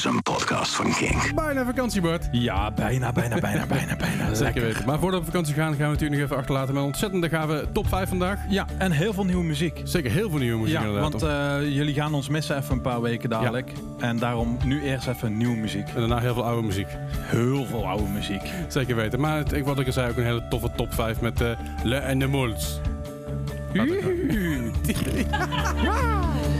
is 0.00 0.06
een 0.06 0.22
podcast 0.22 0.74
van 0.74 0.92
King. 0.92 1.34
Bijna 1.34 1.64
vakantiebord. 1.64 2.28
Ja, 2.32 2.70
bijna, 2.70 3.12
bijna, 3.12 3.38
bijna, 3.38 3.66
bijna, 3.66 3.96
bijna. 3.96 4.34
Zeker 4.44 4.62
weten. 4.62 4.86
Maar 4.86 4.98
voordat 4.98 5.20
we 5.20 5.26
op 5.26 5.32
vakantie 5.32 5.54
gaan, 5.54 5.68
gaan 5.74 5.86
we 5.86 5.92
natuurlijk 5.92 6.20
nog 6.20 6.20
even 6.20 6.36
achterlaten 6.36 6.74
met 6.74 6.82
een 6.82 6.88
ontzettende 6.88 7.28
gave 7.28 7.66
top 7.72 7.88
5 7.88 8.08
vandaag. 8.08 8.38
Ja, 8.48 8.66
en 8.78 8.92
heel 8.92 9.12
veel 9.12 9.24
nieuwe 9.24 9.44
muziek. 9.44 9.80
Zeker 9.84 10.10
heel 10.10 10.30
veel 10.30 10.38
nieuwe 10.38 10.58
muziek 10.60 10.78
Ja, 10.78 10.84
inderdaad. 10.84 11.10
want 11.10 11.22
eh, 11.22 11.74
jullie 11.74 11.94
gaan 11.94 12.14
ons 12.14 12.28
missen 12.28 12.56
even 12.56 12.72
een 12.72 12.80
paar 12.80 13.00
weken 13.00 13.30
dadelijk. 13.30 13.72
En 13.98 14.18
daarom 14.18 14.58
nu 14.64 14.82
eerst 14.82 15.08
even 15.08 15.36
nieuwe 15.36 15.56
muziek. 15.56 15.88
en 15.88 16.00
daarna 16.00 16.18
heel 16.18 16.34
veel 16.34 16.44
oude 16.46 16.66
muziek. 16.66 16.88
Heel 17.18 17.64
veel 17.64 17.86
oude 17.86 18.08
muziek. 18.08 18.42
Zeker 18.68 18.96
weten. 18.96 19.20
Maar 19.20 19.36
het, 19.36 19.52
ik, 19.52 19.64
wat 19.64 19.78
ik 19.78 19.86
al 19.86 19.92
zei, 19.92 20.10
ook 20.10 20.16
een 20.16 20.24
hele 20.24 20.48
toffe 20.48 20.70
top 20.76 20.94
5 20.94 21.20
met 21.20 21.40
eh 21.40 21.50
Le 21.82 22.02
Animals. 22.02 22.80
Laten 23.72 23.94
we 23.94 24.70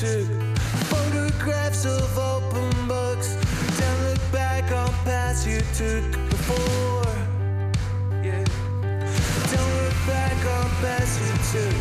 took. 0.00 0.26
Photographs 0.90 1.84
of 1.84 2.18
open 2.18 2.88
books. 2.88 3.36
Don't 3.78 4.02
look 4.08 4.32
back 4.32 4.72
on 4.72 4.92
past 5.04 5.46
you 5.46 5.60
took 5.74 6.10
before. 6.30 7.12
Yeah. 8.22 8.44
Don't 9.52 9.74
look 9.82 9.98
back 10.06 10.38
on 10.56 10.68
past 10.82 11.20
you 11.22 11.32
took. 11.52 11.78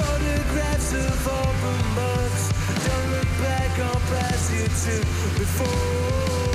Photographs 0.00 0.92
of 0.94 1.28
open 1.28 1.82
books. 1.94 2.42
Don't 2.86 3.10
look 3.10 3.30
back 3.44 3.78
on 3.78 4.00
past 4.12 4.52
you 4.54 4.66
took 4.84 5.06
before. 5.38 6.51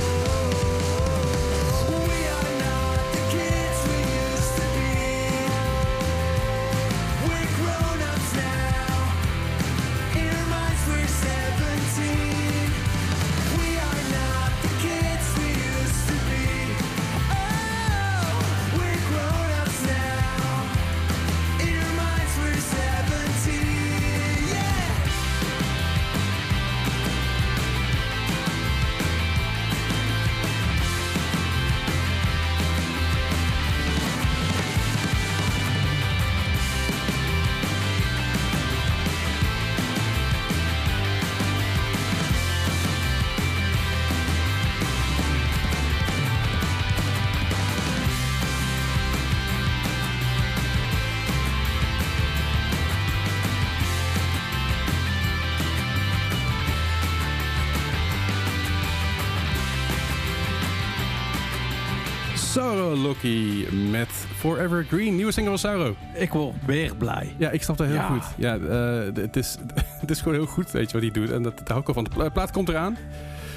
Met 63.92 64.07
Forever 64.38 64.86
Green. 64.89 65.15
Nieuwe 65.15 65.31
single 65.31 65.57
van 65.57 65.59
Sauro. 65.71 65.95
Ik 66.15 66.31
word 66.31 66.56
weer 66.65 66.95
blij. 66.95 67.36
Ja, 67.38 67.50
ik 67.50 67.63
snap 67.63 67.77
dat 67.77 67.88
heel 67.88 67.95
Ja. 67.95 68.07
goed. 68.07 68.24
Ja, 68.38 68.57
eh, 68.57 69.00
het, 69.13 69.36
is, 69.36 69.57
het 70.01 70.09
is 70.12 70.19
gewoon 70.21 70.33
heel 70.38 70.45
goed, 70.45 70.71
weet 70.71 70.92
je, 70.92 70.94
wat 70.94 71.01
hij 71.01 71.21
doet. 71.21 71.31
En 71.31 71.44
dat, 71.44 71.57
dat 71.57 71.68
hou 71.68 71.80
ik 71.81 71.88
al 71.88 71.94
van. 71.94 72.04
De 72.04 72.09
pla- 72.09 72.30
plaat 72.30 72.51
komt 72.51 72.69
eraan. 72.69 72.98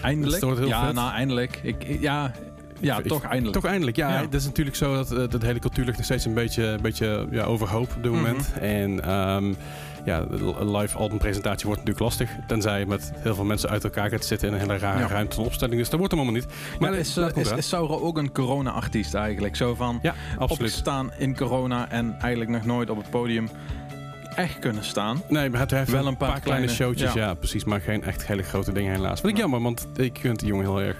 Eindelijk. 0.02 0.32
Dat 0.32 0.42
wordt 0.42 0.58
heel 0.58 0.68
ja, 0.68 0.84
vet. 0.86 0.94
nou 0.94 1.12
eindelijk. 1.12 1.60
Ik- 1.62 2.00
ja, 2.00 2.32
ja 2.80 2.98
Ik- 2.98 3.06
toch 3.06 3.22
eindelijk. 3.22 3.52
Toch 3.52 3.64
eindelijk, 3.70 3.96
ja. 3.96 4.08
Ja. 4.08 4.20
Het 4.20 4.34
is 4.34 4.44
natuurlijk 4.44 4.76
zo 4.76 4.94
dat, 4.94 5.12
eh, 5.12 5.18
dat 5.18 5.40
de 5.40 5.46
hele 5.46 5.58
cultuur 5.58 5.84
ligt 5.84 5.96
nog 5.96 6.06
steeds 6.06 6.24
een 6.24 6.34
beetje, 6.34 6.64
een 6.64 6.82
beetje 6.82 7.26
ja, 7.30 7.44
overhoop 7.44 7.92
op 7.96 8.02
dit 8.02 8.12
Mhm. 8.12 8.20
moment. 8.20 8.52
En 8.60 9.04
ehm, 9.04 9.52
ja, 10.04 10.24
een 10.58 10.76
live 10.76 10.98
albumpresentatie 10.98 11.66
wordt 11.66 11.78
natuurlijk 11.80 12.04
lastig. 12.06 12.30
Tenzij 12.46 12.78
je 12.78 12.86
met 12.86 13.12
heel 13.16 13.34
veel 13.34 13.44
mensen 13.44 13.70
uit 13.70 13.84
elkaar 13.84 14.10
gaat 14.10 14.24
zitten 14.24 14.48
in 14.48 14.54
een 14.54 14.60
hele 14.60 14.78
rare 14.78 14.98
Ja. 14.98 15.06
ruimte 15.06 15.36
en 15.36 15.42
opstelling. 15.44 15.78
Dus 15.78 15.88
dat 15.90 15.98
wordt 15.98 16.14
hem 16.14 16.22
allemaal 16.22 16.40
niet. 16.40 16.52
Maar 16.78 16.94
is, 16.94 17.14
komt 17.32 17.56
is, 17.56 17.74
ook 17.74 18.18
een 18.18 18.32
corona-artiest 18.32 19.14
eigenlijk? 19.14 19.56
Zo 19.56 19.74
van 19.74 19.98
ja, 20.02 20.14
absoluut. 20.38 20.70
opstaan 20.72 21.10
in 21.18 21.36
corona 21.36 21.90
en 21.90 22.16
eigenlijk 22.20 22.50
nog 22.50 22.64
nooit 22.64 22.90
op 22.90 22.96
het 22.96 23.10
podium 23.10 23.48
echt 24.34 24.58
kunnen 24.58 24.84
staan. 24.84 25.22
Nee, 25.28 25.50
maar 25.50 25.66
hij 25.68 25.78
heeft 25.78 25.90
Wel 25.90 26.06
een 26.06 26.16
paar, 26.16 26.30
paar 26.30 26.40
kleine, 26.40 26.66
kleine- 26.66 26.84
showtjes, 26.84 27.12
ja. 27.12 27.26
ja. 27.26 27.34
precies. 27.34 27.64
Maar 27.64 27.80
geen 27.80 28.02
echt 28.04 28.26
hele 28.26 28.42
grote 28.42 28.72
dingen 28.72 28.92
helaas. 28.92 29.20
Wat 29.20 29.30
ik 29.30 29.36
Ja. 29.36 29.42
jammer, 29.42 29.60
want 29.62 29.86
ik 29.96 30.18
gun 30.18 30.34
die 30.34 30.46
jongen 30.46 30.64
heel 30.64 30.80
erg. 30.80 30.96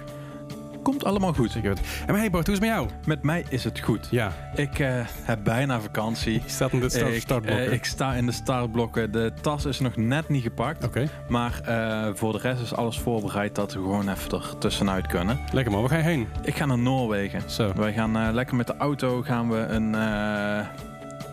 Komt 0.91 1.05
allemaal 1.05 1.33
goed. 1.33 1.53
Weten. 1.53 1.77
En 2.07 2.15
hey 2.15 2.31
Bart, 2.31 2.47
hoe 2.47 2.55
is 2.55 2.61
het 2.61 2.69
met 2.71 2.79
jou? 2.79 2.89
Met 3.07 3.23
mij 3.23 3.45
is 3.49 3.65
het 3.65 3.79
goed. 3.81 4.09
Ja, 4.11 4.33
Ik 4.55 4.79
eh, 4.79 4.89
heb 5.23 5.39
bijna 5.45 5.81
vakantie. 5.81 6.33
je 6.45 6.49
staat 6.51 6.73
in 6.73 6.81
de 6.81 6.89
start, 6.89 7.15
ik, 7.15 7.21
startblokken. 7.21 7.67
eh, 7.67 7.73
ik 7.73 7.85
sta 7.85 8.15
in 8.15 8.27
de 8.27 8.33
startblokken. 8.33 9.13
De 9.13 9.33
tas 9.41 9.65
is 9.65 9.81
nog 9.81 9.97
net 9.97 10.29
niet 10.29 10.43
gepakt. 10.43 10.85
Oké, 10.85 11.09
Maar 11.29 11.61
eh, 11.65 12.09
voor 12.15 12.33
de 12.33 12.39
rest 12.39 12.63
is 12.63 12.75
alles 12.75 12.99
voorbereid 12.99 13.55
dat 13.55 13.73
we 13.73 13.79
gewoon 13.79 14.09
even 14.09 14.31
er 14.33 14.59
tussenuit 14.59 15.07
kunnen. 15.07 15.39
lekker 15.53 15.73
man. 15.73 15.81
Waar 15.81 15.91
ga 15.91 15.97
je 15.97 16.03
heen? 16.03 16.29
Ik 16.43 16.57
ga 16.57 16.67
naar 16.67 16.79
Noorwegen. 16.79 17.43
Zo. 17.51 17.73
Wij 17.77 17.93
gaan 17.93 18.35
lekker 18.35 18.57
met 18.57 18.67
de 18.67 18.77
auto 18.77 19.23
gaan 19.23 19.51
we 19.51 19.57
een, 19.59 19.95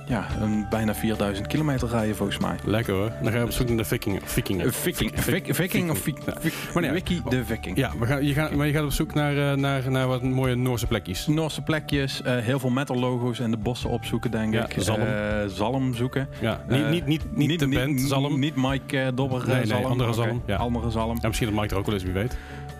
ja, 0.07 0.25
een 0.41 0.65
bijna 0.69 0.95
4000 0.95 1.47
kilometer 1.47 1.87
rijden 1.89 2.15
volgens 2.15 2.37
mij. 2.37 2.55
Lekker 2.63 2.93
hoor. 2.93 3.11
Dan 3.21 3.31
ga 3.31 3.37
je 3.37 3.43
op 3.43 3.51
zoek 3.51 3.67
naar 3.67 3.77
de 3.77 3.85
vikingen. 3.85 4.21
Vikingen. 4.25 4.65
Een 4.65 4.73
viking, 4.73 5.11
Vik- 5.15 5.55
viking 5.55 5.89
of 5.91 5.97
Vik- 5.97 6.17
Ja. 6.25 6.33
Vik- 6.39 6.53
Maar 6.73 6.83
nee, 6.83 6.91
Wiki 6.91 7.21
de 7.29 7.45
Viking. 7.45 7.77
Ja, 7.77 7.91
we 7.99 8.05
gaan, 8.05 8.25
je 8.25 8.33
gaat, 8.33 8.51
maar 8.55 8.67
je 8.67 8.73
gaat 8.73 8.83
op 8.83 8.91
zoek 8.91 9.13
naar, 9.13 9.51
eh, 9.51 9.57
naar, 9.57 9.91
naar 9.91 10.07
wat 10.07 10.23
mooie 10.23 10.55
Noorse 10.55 10.87
plekjes. 10.87 11.27
Noorse 11.27 11.61
plekjes, 11.61 12.21
eh, 12.21 12.37
heel 12.37 12.59
veel 12.59 12.69
metal 12.69 12.99
logo's 12.99 13.39
in 13.39 13.51
de 13.51 13.57
bossen 13.57 13.89
opzoeken 13.89 14.31
denk 14.31 14.53
Ja, 14.53 14.63
ik. 14.69 14.75
zalm. 14.77 15.01
Eh, 15.01 15.45
zalm 15.47 15.93
zoeken. 15.93 16.27
Ja, 16.41 16.61
Eh, 16.67 16.89
niet, 16.89 17.05
niet, 17.05 17.23
niet, 17.35 17.47
niet 17.47 17.59
de 17.59 17.67
band 17.67 18.01
Zalm. 18.01 18.39
Niet 18.39 18.55
Mike 18.55 18.99
eh, 18.99 19.07
Dobber 19.15 19.41
eh, 19.41 19.47
Nee, 19.47 19.55
nee, 19.55 19.65
zalm. 19.65 19.85
andere 19.85 20.13
zalm, 20.13 20.41
ja. 20.45 20.55
Andere 20.55 20.89
zalm. 20.91 21.17
Ja, 21.21 21.27
misschien 21.27 21.49
dat 21.51 21.61
Mike 21.61 21.73
er 21.73 21.79
ook 21.79 21.85
wel 21.85 21.95
is, 21.95 22.03
wie 22.03 22.13
weet. 22.13 22.37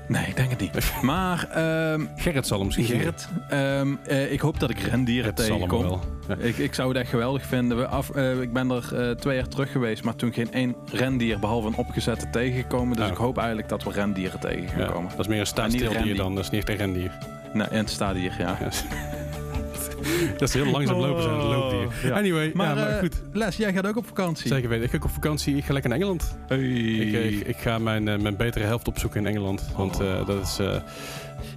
Nee, 0.07 0.25
ik 0.27 0.36
denk 0.36 0.50
het 0.50 0.59
niet. 0.59 0.92
Maar 1.01 1.48
ehm, 1.51 2.06
Gerrit 2.15 2.48
Zalm 2.48 2.65
misschien. 2.65 2.86
Gerrit, 2.86 3.27
ehm, 3.50 3.95
eh, 4.07 4.31
ik 4.31 4.39
hoop 4.39 4.59
dat 4.59 4.69
ik 4.69 4.80
rendieren 4.80 5.33
tegenkom. 5.36 5.81
wel. 5.81 6.00
Ja. 6.27 6.36
Ik, 6.36 6.57
ik 6.57 6.74
zou 6.74 6.89
het 6.89 6.98
echt 6.98 7.09
geweldig 7.09 7.45
vinden. 7.45 7.77
We 7.77 7.88
af, 7.88 8.09
eh, 8.09 8.42
ik 8.42 8.54
ben 8.54 8.69
er 8.71 8.95
eh, 9.09 9.15
twee 9.15 9.36
jaar 9.36 9.48
terug 9.48 9.71
geweest, 9.71 10.04
maar 10.04 10.15
toen 10.15 10.33
geen 10.33 10.51
één 10.54 10.75
rendier 10.92 11.39
behalve 11.39 11.68
een 11.68 11.75
opgezette 11.75 12.30
tegengekomen. 12.30 12.98
Dus 12.98 13.09
ik 13.09 13.15
hoop 13.18 13.38
eigenlijk 13.38 13.69
dat 13.69 13.83
we 13.83 13.92
rendieren 13.92 14.39
tegen 14.39 14.68
gaan 14.68 14.80
Ja, 14.80 14.92
komen. 14.92 15.09
dat 15.09 15.19
is 15.19 15.27
meer 15.27 15.51
een 15.56 15.92
rendier. 15.92 16.15
dan, 16.15 16.36
dat 16.36 16.44
is 16.44 16.50
niet 16.50 16.60
echt 16.62 16.69
een 16.80 16.86
rendier. 16.86 17.12
Nee, 17.53 17.68
en 17.68 17.77
het 17.77 17.89
staat 17.89 18.15
hier, 18.15 18.36
ja. 18.38 18.57
Ja. 18.60 18.69
dat 20.38 20.48
is 20.48 20.54
heel 20.54 20.66
langzaam 20.66 20.98
lopen 20.98 21.24
zijn, 21.24 21.36
een 21.36 21.46
loopdier. 21.46 22.12
Oh. 22.12 22.18
Anyway, 22.18 22.52
Maar, 22.54 22.68
ja, 22.68 22.74
maar 22.76 22.88
eh, 22.88 23.00
goed. 23.00 23.22
Les, 23.34 23.58
jij 23.58 23.74
gaat 23.74 23.88
ook 23.88 23.98
op 23.98 24.08
vakantie. 24.08 24.48
Zeker 24.48 24.70
weten. 24.70 24.84
Ik 24.84 24.90
ga 24.92 24.98
ook 24.98 25.04
op 25.04 25.12
vakantie. 25.12 25.56
Ik 25.56 25.66
ga 25.66 25.74
lekker 25.74 25.90
naar 25.90 26.00
Engeland. 26.00 26.38
Hey. 26.48 26.60
Ik, 26.60 27.14
ik, 27.32 27.48
ik 27.48 27.58
ga 27.58 27.78
mijn, 27.80 28.08
eh, 28.08 28.20
mijn 28.20 28.36
betere 28.36 28.66
helft 28.66 28.88
opzoeken 28.88 29.20
in 29.20 29.28
Engeland. 29.28 29.70
Want 29.76 30.00
eh, 30.00 30.26
dat 30.26 30.42
is... 30.44 30.60
eh, 30.60 30.76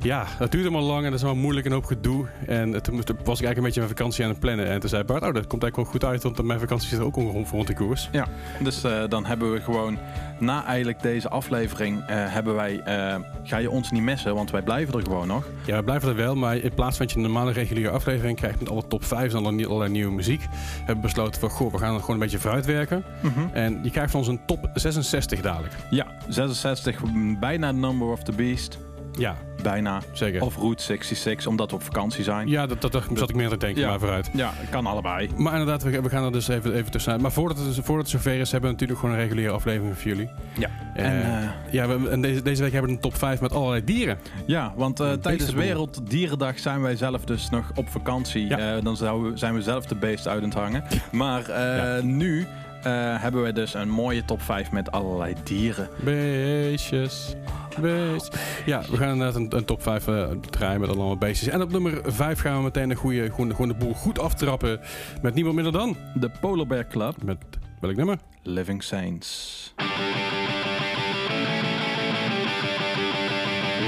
ja, 0.02 0.26
dat 0.38 0.50
duurt 0.52 0.64
allemaal 0.64 0.82
lang 0.82 0.98
en 1.04 1.10
dat 1.10 1.18
is 1.20 1.22
wel 1.22 1.34
moeilijk 1.34 1.66
en 1.66 1.72
een 1.72 1.78
hoop 1.78 1.86
gedoe. 1.86 2.26
En 2.46 2.74
eh, 2.74 2.80
toen 2.80 2.96
was 2.96 3.04
ik 3.06 3.26
eigenlijk 3.26 3.56
een 3.56 3.62
beetje 3.62 3.80
mijn 3.80 3.92
vakantie 3.96 4.24
aan 4.24 4.30
het 4.30 4.38
plannen. 4.40 4.66
En 4.66 4.80
toen 4.80 4.88
zei 4.88 5.04
Bart, 5.04 5.22
oh, 5.22 5.34
dat 5.34 5.46
komt 5.46 5.62
eigenlijk 5.62 5.76
wel 5.76 5.84
goed 5.84 6.04
uit, 6.04 6.22
want 6.22 6.42
mijn 6.42 6.60
vakantie 6.60 6.88
zit 6.88 6.98
er 6.98 7.04
ook 7.04 7.16
ongeveer 7.16 7.54
rond 7.56 7.66
de 7.66 7.74
koers. 7.74 8.08
Ja, 8.12 8.26
dus 8.62 8.84
eh, 8.84 9.02
dan 9.08 9.26
hebben 9.26 9.52
we 9.52 9.60
gewoon 9.60 9.98
na 10.38 10.64
eigenlijk 10.64 11.02
deze 11.02 11.28
aflevering 11.28 12.00
eh, 12.00 12.06
hebben 12.08 12.54
wij, 12.54 12.80
eh, 12.80 13.16
ga 13.44 13.56
je 13.56 13.70
ons 13.70 13.90
niet 13.90 14.02
missen, 14.02 14.34
want 14.34 14.50
wij 14.50 14.62
blijven 14.62 14.94
er 14.94 15.02
gewoon 15.02 15.26
nog. 15.26 15.44
Ja, 15.66 15.76
we 15.76 15.84
blijven 15.84 16.08
er 16.08 16.16
wel, 16.16 16.34
maar 16.34 16.56
in 16.56 16.74
plaats 16.74 16.96
van 16.96 17.06
dat 17.06 17.14
je 17.14 17.20
een 17.20 17.26
normale 17.32 17.52
reguliere 17.52 17.90
aflevering 17.90 18.39
krijgt 18.40 18.60
met 18.60 18.70
alle 18.70 18.86
top 18.88 19.04
5 19.04 19.32
en 19.32 19.38
allerlei, 19.38 19.66
allerlei 19.66 19.90
nieuwe 19.90 20.12
muziek, 20.12 20.46
hebben 20.76 20.94
we 20.94 21.00
besloten 21.00 21.40
van, 21.40 21.50
goh, 21.50 21.72
we 21.72 21.78
gaan 21.78 21.94
er 21.94 22.00
gewoon 22.00 22.14
een 22.14 22.22
beetje 22.22 22.38
vooruitwerken. 22.38 23.04
En 23.52 23.80
je 23.82 23.90
krijgt 23.90 24.10
van 24.10 24.20
ons 24.20 24.28
een 24.28 24.40
top 24.46 24.70
66 24.74 25.40
dadelijk. 25.40 25.74
Ja, 25.90 26.06
66, 26.28 27.02
bijna 27.40 27.72
Number 27.72 28.08
of 28.08 28.22
the 28.22 28.32
Beast, 28.32 28.78
Ja, 29.20 29.36
bijna. 29.62 30.00
zeker. 30.12 30.42
Of 30.42 30.56
Route 30.56 30.82
66, 30.82 31.46
omdat 31.46 31.70
we 31.70 31.76
op 31.76 31.82
vakantie 31.82 32.24
zijn. 32.24 32.48
ja, 32.48 32.66
dat, 32.66 32.80
dat, 32.80 32.92
dat 32.92 33.04
zat 33.14 33.28
ik 33.30 33.34
meer 33.36 33.48
te 33.48 33.56
denken, 33.56 33.80
Ja. 33.82 33.88
maar 33.88 33.98
vooruit. 33.98 34.30
Ja, 34.32 34.52
kan 34.70 34.86
allebei. 34.86 35.28
Maar 35.36 35.52
inderdaad, 35.52 35.82
we, 35.82 36.00
we 36.02 36.08
gaan 36.08 36.24
er 36.24 36.32
dus 36.32 36.48
even, 36.48 36.74
even 36.74 36.90
tussenuit. 36.90 37.20
Maar 37.22 37.32
voordat 37.32 37.58
het, 37.58 37.74
voordat 37.74 38.10
het 38.12 38.22
zover 38.22 38.40
is, 38.40 38.50
hebben 38.52 38.70
we 38.70 38.74
natuurlijk 38.76 39.00
gewoon 39.00 39.14
een 39.14 39.20
reguliere 39.22 39.52
aflevering 39.52 39.94
voor 39.98 40.08
jullie. 40.10 40.30
Ja. 40.58 40.68
Eh, 40.94 41.04
En, 41.04 41.22
eh, 41.42 41.48
ja, 41.72 41.88
we, 41.88 42.08
en 42.08 42.20
deze, 42.20 42.42
deze 42.42 42.62
week 42.62 42.72
hebben 42.72 42.90
we 42.90 42.96
een 42.96 43.02
top 43.02 43.16
5 43.16 43.40
met 43.40 43.52
allerlei 43.52 43.84
dieren. 43.84 44.18
ja, 44.46 44.72
want 44.76 44.98
Een 44.98 45.20
tijdens. 45.20 45.52
Werelddierendag 45.52 46.58
zijn 46.58 46.80
wij 46.82 46.96
zelf 46.96 47.24
dus 47.24 47.50
nog 47.50 47.70
op 47.74 47.88
vakantie. 47.88 48.46
Ja. 48.46 48.80
Dan 48.80 48.96
zijn 49.34 49.54
we 49.54 49.62
zelf 49.62 49.86
de 49.86 49.94
beest 49.94 50.28
uit 50.28 50.38
aan 50.42 50.48
het 50.48 50.58
hangen. 50.58 50.84
Maar 51.12 51.50
Ja. 51.50 52.00
nu 52.02 52.46
eh, 52.82 53.22
hebben 53.22 53.42
we 53.42 53.52
dus 53.52 53.74
een 53.74 53.88
mooie 53.88 54.24
top 54.24 54.42
5 54.42 54.70
met 54.70 54.90
allerlei 54.90 55.34
dieren. 55.44 55.88
Beestjes. 56.04 57.34
Beestjes. 57.80 58.40
Ja, 58.66 58.82
we 58.90 58.96
gaan 58.96 59.12
inderdaad 59.12 59.34
een, 59.34 59.56
een 59.56 59.64
top 59.64 59.82
5 59.82 60.06
eh, 60.06 60.28
draaien 60.50 60.80
met 60.80 60.88
allemaal 60.88 61.16
beestjes. 61.16 61.48
En 61.48 61.62
op 61.62 61.72
nummer 61.72 62.00
5 62.04 62.40
gaan 62.40 62.56
we 62.56 62.62
meteen 62.62 62.90
een 62.90 62.96
goede, 62.96 63.30
gewoon, 63.30 63.50
gewoon 63.50 63.68
de 63.68 63.74
boel 63.74 63.94
goed 63.94 64.18
aftrappen. 64.18 64.80
Met 65.22 65.34
niemand 65.34 65.54
minder 65.54 65.72
dan. 65.72 65.96
De 66.14 66.30
Polar 66.40 66.66
Bear 66.66 66.86
Club, 66.86 67.22
Met 67.22 67.38
welk 67.80 67.96
nummer? 67.96 68.18
Living 68.42 68.82
Saints. 68.82 69.74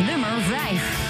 Nummer 0.06 0.40
5. 0.40 1.01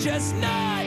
Just 0.00 0.34
not 0.36 0.79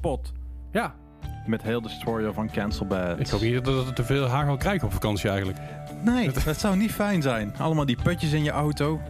kapot. 0.00 0.32
Ja, 0.72 0.94
Met 1.46 1.62
heel 1.62 1.80
Destroyer 1.82 2.32
van 2.32 2.50
Cancel 2.50 2.86
Bad. 2.86 3.20
ik 3.20 3.28
hoop 3.28 3.40
niet 3.40 3.64
dat 3.64 3.84
we 3.86 3.92
te 3.92 4.04
veel 4.04 4.26
hagel 4.26 4.56
krijgen 4.56 4.86
op 4.86 4.92
vakantie 4.92 5.28
eigenlijk. 5.30 5.58
Nee, 6.04 6.30
dat 6.44 6.58
zou 6.60 6.76
niet 6.76 6.92
fijn 6.92 7.22
zijn. 7.22 7.54
Allemaal 7.58 7.86
die 7.86 7.98
putjes 8.02 8.32
in 8.32 8.44
je 8.44 8.50
auto. 8.50 9.00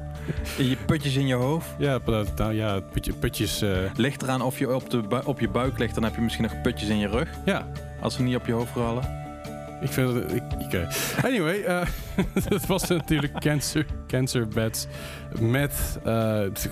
Je 0.59 0.77
putjes 0.87 1.17
in 1.17 1.27
je 1.27 1.35
hoofd. 1.35 1.69
Ja, 1.79 1.99
nou 2.37 2.53
ja, 2.53 2.81
putje, 2.81 3.13
putjes. 3.13 3.63
eh, 3.63 3.71
Ligt 3.97 4.23
eraan 4.23 4.43
of 4.43 4.59
je 4.59 4.75
op, 4.75 4.91
de 4.91 5.01
bu- 5.03 5.21
op 5.25 5.41
je 5.41 5.49
buik 5.49 5.79
ligt, 5.79 5.95
dan 5.95 6.05
heb 6.05 6.15
je 6.15 6.21
misschien 6.21 6.45
nog 6.45 6.61
putjes 6.61 6.89
in 6.89 6.99
je 6.99 7.09
rug. 7.09 7.31
ja, 7.45 7.67
Als 8.01 8.15
ze 8.15 8.23
niet 8.23 8.37
op 8.37 8.47
je 8.47 8.53
hoofd 8.53 8.75
rollen. 8.75 9.17
Ik 9.81 9.89
vind 9.93 10.15
het. 10.15 10.33
Ik, 10.33 10.73
eh, 10.73 11.25
anyway, 11.25 11.63
eh, 11.63 11.87
dat 12.49 12.67
was 12.67 12.89
natuurlijk 12.89 13.41
Cancer, 13.41 13.87
cancer 14.07 14.49
Beds 14.49 14.87
met. 15.41 15.99
eh, 16.05 16.43
ik 16.45 16.71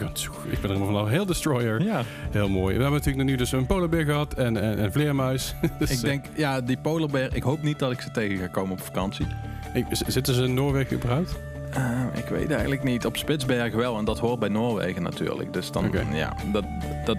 ben 0.60 0.70
er 0.70 0.76
helemaal 0.76 0.86
van 1.02 1.08
heel 1.08 1.26
Destroyer. 1.26 1.82
Ja. 1.82 2.02
Heel 2.30 2.48
mooi. 2.48 2.76
We 2.76 2.82
hebben 2.82 2.98
natuurlijk 2.98 3.28
nu 3.28 3.36
dus 3.36 3.52
een 3.52 3.66
polarbeer 3.66 4.04
gehad 4.04 4.34
en 4.34 4.56
en, 4.56 4.78
en 4.78 4.92
vleermuis. 4.92 5.54
Dus, 5.78 5.90
Ik 5.90 5.96
eh, 5.96 6.02
denk, 6.02 6.24
ja, 6.36 6.60
die 6.60 6.76
polarbeer, 6.78 7.34
ik 7.34 7.42
hoop 7.42 7.62
niet 7.62 7.78
dat 7.78 7.92
ik 7.92 8.00
ze 8.00 8.10
tegen 8.10 8.36
ga 8.38 8.46
komen 8.46 8.72
op 8.72 8.80
vakantie. 8.80 9.26
ik- 9.74 9.86
zitten 9.90 10.34
ze 10.34 10.42
in 10.42 10.54
Noorwegen 10.54 10.96
überhaupt? 10.96 11.34
Eh, 11.72 12.00
ik 12.14 12.24
weet 12.28 12.50
eigenlijk 12.50 12.82
niet. 12.82 13.06
Op 13.06 13.16
Spitsbergen 13.16 13.78
wel, 13.78 13.98
en 13.98 14.04
dat 14.04 14.18
hoort 14.18 14.38
bij 14.38 14.48
Noorwegen 14.48 15.02
natuurlijk. 15.02 15.52
Dus 15.52 15.70
dan, 15.70 15.90
ja, 16.12 16.32
dat, 16.52 16.64
dat, 17.04 17.16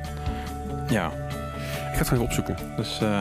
ja. 0.89 1.07
Ik 1.07 1.93
ga 1.93 1.97
het 1.97 2.07
gewoon 2.07 2.23
opzoeken. 2.23 2.55
Dus, 2.77 2.99
eh, 3.01 3.19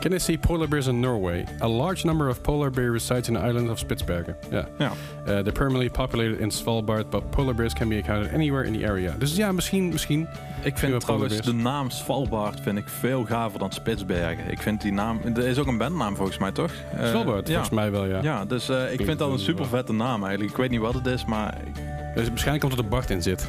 Can 0.00 0.12
I 0.12 0.18
see 0.18 0.38
polar 0.38 0.68
bears 0.68 0.86
in 0.86 1.00
Norway? 1.00 1.44
A 1.60 1.68
large 1.68 2.04
number 2.04 2.28
of 2.28 2.40
polar 2.42 2.70
bear 2.70 2.90
resides 2.90 3.28
in 3.28 3.34
the 3.34 3.40
island 3.40 3.70
of 3.70 3.78
Spitsbergen. 3.78 4.36
Ja. 4.50 4.68
ja. 4.78 4.86
Uh, 4.86 5.24
they're 5.24 5.52
permanently 5.52 5.90
populated 5.90 6.40
in 6.40 6.50
Svalbard, 6.50 7.10
but 7.10 7.30
polar 7.30 7.54
bears 7.54 7.72
can 7.72 7.88
be 7.88 7.96
encountered 7.96 8.34
anywhere 8.34 8.64
in 8.64 8.72
the 8.72 8.86
area. 8.86 9.14
Dus 9.18 9.36
ja, 9.36 9.52
misschien, 9.52 9.88
misschien. 9.88 10.28
Ik 10.62 10.78
vind 10.78 11.00
trouwens 11.00 11.40
de 11.40 11.52
naam 11.52 11.90
Svalbard 11.90 12.60
vind 12.60 12.78
ik 12.78 12.88
veel 12.88 13.24
gaver 13.24 13.58
dan 13.58 13.72
Spitsbergen. 13.72 14.50
Ik 14.50 14.62
vind 14.62 14.82
die 14.82 14.92
naam, 14.92 15.20
er 15.34 15.46
is 15.46 15.58
ook 15.58 15.66
een 15.66 15.78
bandnaam 15.78 16.16
volgens 16.16 16.38
mij 16.38 16.52
toch? 16.52 16.70
Eh, 16.96 17.08
Svalbard, 17.08 17.48
ja. 17.48 17.52
volgens 17.52 17.74
mij 17.74 17.90
wel, 17.90 18.06
ja. 18.06 18.22
Ja, 18.22 18.44
dus 18.44 18.68
eh, 18.68 18.92
ik 18.92 19.04
vind 19.04 19.18
dat 19.18 19.32
een 19.32 19.38
super 19.38 19.66
vette 19.66 19.92
naam 19.92 20.22
eigenlijk. 20.22 20.50
Ik 20.50 20.56
weet 20.56 20.70
niet 20.70 20.80
wat 20.80 20.94
het 20.94 21.06
is, 21.06 21.24
maar... 21.24 21.54
Dus 22.14 22.28
waarschijnlijk 22.28 22.66
komt 22.66 22.78
er 22.78 22.88
Bart 22.88 23.10
in 23.10 23.22
zit. 23.22 23.48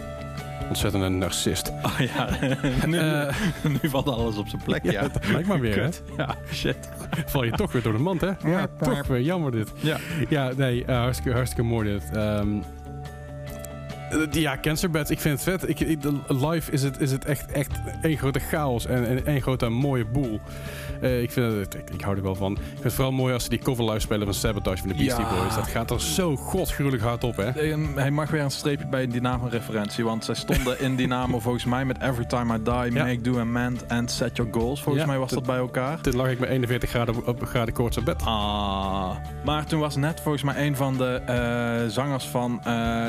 Ontzettend 0.68 1.04
een 1.04 1.18
narcist. 1.18 1.72
Oh 1.84 2.00
ja, 2.16 2.30
nu, 2.88 2.98
Eh, 2.98 3.36
nu 3.82 3.90
valt 3.90 4.08
alles 4.10 4.38
op 4.38 4.48
zijn 4.48 4.62
plek, 4.64 4.84
ja. 4.84 4.92
ja, 4.92 5.02
dat 5.08 5.28
lijkt 5.28 5.48
maar 5.48 5.60
weer, 5.60 5.82
hè? 5.84 5.90
Ja, 6.18 6.36
shit. 6.54 6.78
Val 7.26 7.44
je 7.44 7.52
toch 7.52 7.72
weer 7.72 7.82
door 7.82 7.94
de 7.94 8.00
mand, 8.00 8.22
hè? 8.22 8.32
Ja, 8.46 8.68
toch 8.82 9.08
weer. 9.08 9.22
Jammer 9.22 9.52
dit. 9.52 9.72
Ja. 9.80 9.98
Ja, 10.30 10.52
nee, 10.58 10.86
eh, 10.86 10.98
hartstikke, 10.98 11.34
hartstikke 11.34 11.64
mooi 11.70 11.90
dit. 11.92 12.10
Ehm, 12.14 12.48
Eh, 14.10 14.20
ja, 14.42 14.58
Cancer 14.62 14.90
Beds, 14.90 15.10
ik 15.12 15.20
vind 15.20 15.44
het 15.44 15.60
vet. 15.60 15.70
Ik, 15.70 15.98
live 16.28 16.72
is 16.72 16.84
het, 16.84 17.00
is 17.00 17.12
het 17.12 17.26
echt, 17.26 17.52
echt 17.52 17.72
één 18.02 18.18
grote 18.18 18.40
chaos 18.40 18.86
en 18.86 19.08
en 19.08 19.26
één 19.26 19.42
grote 19.42 19.70
mooie 19.70 20.06
boel. 20.06 20.40
Eh, 21.02 21.22
ik, 21.22 21.32
vind 21.32 21.54
het, 21.54 21.74
ik, 21.76 21.90
ik 21.90 22.02
hou 22.02 22.16
er 22.18 22.24
wel 22.24 22.36
van. 22.36 22.52
Ik 22.52 22.58
vind 22.72 22.84
het 22.84 22.94
vooral 22.94 23.12
mooi 23.14 23.34
als 23.34 23.44
ze 23.44 23.50
die 23.50 23.60
cover 23.60 23.84
live 23.86 24.00
spelen 24.00 24.26
van 24.26 24.34
Sabotage 24.34 24.78
van 24.78 24.88
de 24.88 24.96
Beastie 24.96 25.24
Ja. 25.26 25.30
Boys. 25.42 25.56
Dat 25.56 25.68
gaat 25.68 25.92
er 25.92 26.02
zo 26.02 26.36
godgruwelijk 26.36 27.04
hard 27.04 27.24
op, 27.24 27.36
hè? 27.36 27.50
Eh, 27.50 27.78
Hij 27.96 28.12
mag 28.12 28.30
weer 28.32 28.42
een 28.42 28.52
streepje 28.52 28.88
bij 28.88 29.08
Dynamo-referentie, 29.08 30.04
want 30.04 30.26
zij 30.26 30.36
stonden 30.36 30.80
in 30.80 30.96
Dynamo 30.96 31.40
volgens 31.48 31.66
mij 31.66 31.86
met 31.86 32.02
Every 32.02 32.26
Time 32.26 32.56
I 32.58 32.64
Die, 32.64 32.74
Ja. 32.98 33.04
Make 33.06 33.22
Do 33.22 33.40
Amend 33.40 33.84
and 33.90 34.12
Set 34.12 34.36
Your 34.38 34.54
Goals. 34.54 34.82
Volgens 34.82 35.04
Ja, 35.04 35.10
mij 35.10 35.20
was 35.20 35.32
dat- 35.32 35.46
bij 35.46 35.58
elkaar. 35.58 36.02
Dit 36.02 36.14
lag 36.14 36.30
ik 36.30 36.40
met 36.40 36.50
41 36.50 36.90
graden, 36.90 37.26
op, 37.28 37.44
graden 37.46 37.74
koorts 37.74 37.98
op 37.98 38.06
bed. 38.06 38.22
Ah. 38.26 39.16
Maar 39.46 39.66
toen 39.66 39.80
was 39.80 39.96
net 39.96 40.22
volgens 40.22 40.44
mij 40.44 40.66
een 40.68 40.76
van 40.76 40.98
de 40.98 41.22
eh, 41.26 41.88
zangers 41.92 42.26
van 42.26 42.60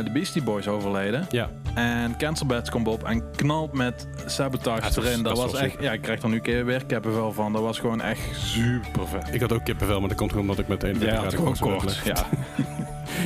de 0.04 0.10
Beastie 0.12 0.42
Boys 0.42 0.68
overleden. 0.68 1.26
Ja, 1.30 1.50
En 1.74 2.16
Cancel 2.18 2.46
Beds 2.46 2.70
komt 2.70 2.88
op 2.88 3.02
en 3.04 3.30
knalt 3.30 3.72
met 3.72 4.08
Sabotage 4.26 4.88
is- 4.88 4.96
erin. 4.96 5.22
dat 5.22 5.36
was 5.36 5.54
echt, 5.54 5.76
ja, 5.80 5.92
ik 5.92 6.00
krijg 6.02 6.22
er 6.22 6.28
nu 6.28 6.34
een 6.34 6.42
keer 6.42 6.64
weer 6.64 6.84
kippenvel 6.86 7.32
van. 7.32 7.52
Dat 7.52 7.62
was 7.62 7.77
gewoon 7.78 8.00
echt 8.00 8.20
super 8.36 9.08
vet. 9.08 9.34
ik 9.34 9.40
had 9.40 9.52
ook 9.52 9.64
kippenvel, 9.64 9.98
maar 10.00 10.08
dat 10.08 10.18
komt 10.18 10.30
gewoon 10.30 10.44
omdat 10.48 10.58
ik 10.64 10.68
met 10.68 10.82
41 10.82 11.18
Ja, 11.18 11.24
het 11.24 11.34
graden 11.34 11.56
gewoon 11.56 11.78
kort. 11.78 12.00
Ja. 12.04 12.14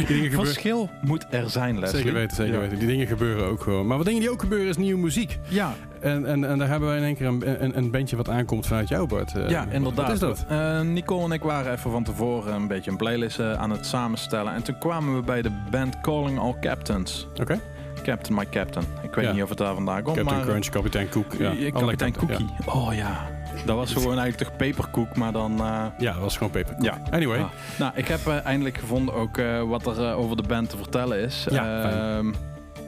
Gebeuren... 0.06 0.44
Verschil 0.46 0.90
moet 1.00 1.26
er 1.30 1.50
zijn, 1.50 1.78
Leslie. 1.78 1.98
Zeker 2.02 2.12
weten, 2.18 2.36
zeker 2.36 2.54
Ja. 2.54 2.60
weten. 2.60 2.78
Die 2.78 2.86
dingen 2.88 3.06
gebeuren 3.06 3.46
ook 3.46 3.62
gewoon. 3.62 3.86
Maar 3.86 3.96
wat 3.96 4.06
dingen 4.06 4.20
die 4.20 4.30
ook 4.30 4.40
gebeuren 4.40 4.68
is 4.68 4.76
nieuwe 4.76 5.00
muziek. 5.00 5.38
Ja, 5.48 5.74
En, 6.00 6.26
en, 6.26 6.44
en 6.44 6.58
daar 6.58 6.68
hebben 6.68 6.88
wij 6.88 6.98
in 6.98 7.04
één 7.04 7.16
keer 7.16 7.26
een, 7.26 7.64
een, 7.64 7.76
een 7.78 7.90
bandje 7.90 8.16
wat 8.16 8.28
aankomt 8.28 8.66
vanuit 8.66 8.88
jou, 8.88 9.06
Bart. 9.06 9.34
Eh, 9.36 9.48
ja, 9.48 9.66
inderdaad. 9.70 10.06
Wat 10.06 10.14
is 10.14 10.18
dat? 10.18 10.44
Eh, 10.48 10.80
Nicole 10.80 11.24
en 11.24 11.32
ik 11.32 11.42
waren 11.42 11.72
even 11.72 11.90
van 11.90 12.04
tevoren 12.04 12.54
een 12.54 12.66
beetje 12.68 12.90
een 12.90 12.96
playlist 12.96 13.38
eh, 13.38 13.52
aan 13.52 13.70
het 13.70 13.86
samenstellen. 13.86 14.52
En 14.54 14.62
toen 14.62 14.78
kwamen 14.78 15.14
we 15.16 15.22
bij 15.22 15.42
de 15.42 15.50
band 15.70 16.00
Calling 16.00 16.38
All 16.38 16.54
Captains. 16.60 17.28
Oké. 17.40 17.60
Captain 18.02 18.38
My 18.38 18.46
Captain. 18.50 18.84
Ik 19.02 19.14
weet 19.14 19.24
Ja. 19.24 19.32
niet 19.32 19.42
of 19.42 19.48
het 19.48 19.58
daar 19.58 19.74
vandaan 19.74 20.02
komt, 20.02 20.16
Captain 20.16 20.36
maar... 20.38 20.46
Crunch, 20.46 20.68
Kapitein 20.68 21.08
Koek. 21.08 21.32
Ja, 21.38 21.70
Kapitein 21.70 22.12
Cookie. 22.16 22.46
Oh 22.66 22.94
ja. 22.94 23.31
Dat 23.66 23.76
was 23.76 23.92
gewoon 23.92 24.18
eigenlijk 24.18 24.48
toch 24.48 24.56
peperkoek, 24.56 25.16
maar 25.16 25.32
dan... 25.32 25.52
eh, 25.60 25.84
Ja, 25.98 26.12
dat 26.12 26.20
was 26.22 26.36
gewoon 26.36 26.52
peper. 26.52 26.74
ja. 26.80 26.98
Anyway. 27.10 27.38
Ah. 27.40 27.48
Nou, 27.78 27.92
ik 27.94 28.08
heb 28.08 28.26
eh, 28.26 28.44
eindelijk 28.44 28.78
gevonden 28.78 29.14
ook 29.14 29.36
eh, 29.38 29.62
wat 29.62 29.86
er 29.86 30.14
over 30.14 30.36
de 30.36 30.42
band 30.48 30.70
te 30.70 30.76
vertellen 30.76 31.18
is. 31.18 31.46
Ja. 31.50 31.90
Ehm, 32.16 32.28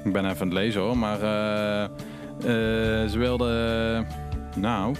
ik 0.04 0.12
ben 0.12 0.24
even 0.24 0.40
aan 0.40 0.46
het 0.46 0.52
lezen 0.52 0.80
hoor, 0.80 0.98
maar 0.98 1.18
ze 3.08 3.14
wilden... 3.18 4.06
nou, 4.56 4.94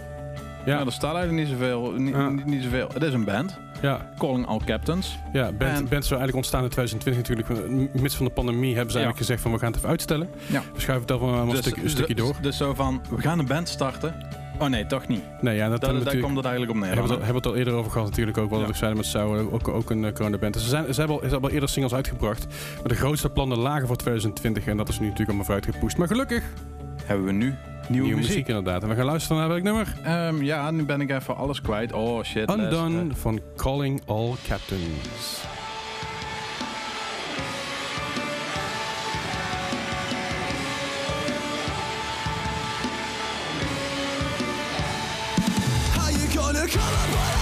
ja. 0.65 0.79
Ja, 0.79 0.85
er 0.87 0.93
staat 0.93 1.15
eigenlijk 1.15 1.49
niet 1.49 1.59
zoveel, 1.59 1.93
niet, 1.93 2.15
Ja. 2.15 2.29
niet, 2.29 2.45
niet 2.45 2.63
zoveel. 2.63 2.89
Het 2.93 3.03
is 3.03 3.13
een 3.13 3.25
band, 3.25 3.59
ja, 3.83 4.11
Calling 4.19 4.47
All 4.47 4.61
Captains. 4.65 5.19
ja 5.33 5.43
band, 5.53 5.79
En- 5.79 5.89
band 5.89 6.05
zou 6.05 6.21
eigenlijk 6.21 6.35
ontstaan 6.35 6.63
in 6.63 6.69
2020 6.69 7.37
natuurlijk. 7.37 7.71
Midden 7.93 8.11
van 8.11 8.27
de 8.27 8.33
pandemie 8.33 8.75
hebben 8.75 8.93
ze 8.93 8.99
Ja. 8.99 9.05
eigenlijk 9.05 9.17
gezegd 9.17 9.41
van 9.41 9.53
we 9.53 9.59
gaan 9.59 9.69
het 9.69 9.77
even 9.77 9.89
uitstellen. 9.89 10.29
Ja. 10.47 10.63
We 10.75 10.81
schuiven 10.81 11.09
het 11.09 11.21
wel 11.21 11.29
een, 11.35 11.49
Dus- 11.49 11.59
stuk, 11.59 11.77
een 11.77 11.91
stukje 11.91 12.15
dus- 12.15 12.25
door. 12.25 12.35
Dus 12.41 12.57
zo 12.57 12.75
van, 12.75 13.01
we 13.11 13.21
gaan 13.21 13.39
een 13.39 13.47
band 13.47 13.69
starten. 13.69 14.15
Oh 14.59 14.69
nee, 14.69 14.87
toch 14.87 15.09
niet. 15.09 15.23
Nee, 15.41 15.57
ja, 15.57 15.69
dat 15.69 15.81
Daar, 15.81 15.91
komt 16.21 16.37
het 16.37 16.45
eigenlijk 16.45 16.71
op 16.71 16.77
neer. 16.79 16.87
Hebben 16.87 17.05
we, 17.07 17.11
het, 17.15 17.25
hebben 17.25 17.43
het 17.43 17.47
al 17.47 17.57
eerder 17.57 17.75
over 17.75 17.91
gehad 17.91 18.09
natuurlijk 18.09 18.39
ook. 18.39 18.51
Wat 18.51 18.61
Ja. 18.61 18.67
we 18.67 18.75
zeiden 18.75 18.99
met 18.99 19.07
Sauer, 19.09 19.53
ook, 19.53 19.69
ook 19.69 19.91
een 19.91 20.03
uh, 20.03 20.13
coronaband. 20.13 20.53
Dus 20.55 20.63
ze, 20.63 20.69
zijn, 20.69 20.95
ze, 20.95 20.99
hebben 21.01 21.17
al, 21.17 21.23
ze 21.23 21.29
hebben 21.31 21.49
al 21.49 21.55
eerder 21.55 21.69
singles 21.69 21.95
uitgebracht. 21.95 22.47
Maar 22.79 22.89
de 22.89 22.95
grootste 22.95 23.31
plannen 23.31 23.59
lagen 23.59 23.87
voor 23.87 23.97
2020. 23.97 24.67
En 24.67 24.77
dat 24.77 24.89
is 24.89 24.95
nu 24.99 25.03
natuurlijk 25.09 25.29
allemaal 25.29 25.45
vooruit 25.47 25.75
gepusht. 25.75 25.97
Maar 25.99 26.07
gelukkig. 26.09 26.43
Hebben 27.05 27.27
we 27.27 27.33
nu 27.33 27.55
nieuwe, 27.89 28.07
nieuwe 28.07 28.21
muziek. 28.21 28.49
inderdaad. 28.49 28.83
En 28.83 28.89
we 28.89 28.95
gaan 28.95 29.05
luisteren 29.05 29.37
naar 29.39 29.49
welk 29.49 29.63
nummer? 29.63 29.95
Ehm, 30.03 30.43
ja, 30.43 30.71
nu 30.71 30.85
ben 30.85 31.01
ik 31.01 31.11
even 31.11 31.37
alles 31.37 31.61
kwijt. 31.61 31.93
Oh 31.93 32.23
shit. 32.23 32.49
Les. 32.57 32.65
Undone 32.65 33.15
van 33.15 33.41
Calling 33.57 34.03
All 34.07 34.33
Captains. 34.49 35.43
Colorblind. 46.75 47.34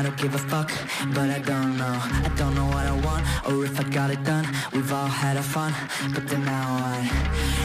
I 0.00 0.02
don't 0.02 0.16
give 0.16 0.34
a 0.34 0.38
fuck. 0.38 0.72
But 1.14 1.28
I 1.28 1.40
don't 1.40 1.76
know, 1.76 1.98
I 2.26 2.32
don't 2.34 2.54
know 2.54 2.64
what 2.64 2.86
I 2.86 2.96
want, 3.04 3.22
or 3.46 3.66
if 3.66 3.78
I 3.78 3.82
got 3.82 4.10
it 4.10 4.24
done. 4.24 4.46
We've 4.72 4.90
all 4.94 5.06
had 5.06 5.36
our 5.36 5.42
fun, 5.42 5.74
but 6.14 6.26
then 6.26 6.42
now 6.46 6.66
what? 6.80 7.04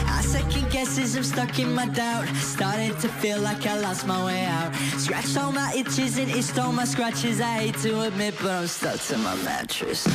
I 0.06 0.20
second 0.20 0.70
guesses, 0.70 1.16
I'm 1.16 1.24
stuck 1.24 1.58
in 1.58 1.72
my 1.72 1.86
doubt. 1.86 2.28
Started 2.36 3.00
to 3.00 3.08
feel 3.08 3.40
like 3.40 3.66
I 3.66 3.78
lost 3.78 4.06
my 4.06 4.22
way 4.22 4.44
out. 4.44 4.74
Scratched 4.98 5.38
all 5.38 5.50
my 5.50 5.72
itches 5.74 6.18
and 6.18 6.30
itched 6.30 6.58
all 6.58 6.72
my 6.72 6.84
scratches. 6.84 7.40
I 7.40 7.54
hate 7.60 7.78
to 7.78 8.02
admit, 8.02 8.34
but 8.42 8.50
I'm 8.50 8.66
stuck 8.66 9.00
to 9.08 9.16
my 9.16 9.34
mattress. 9.36 10.06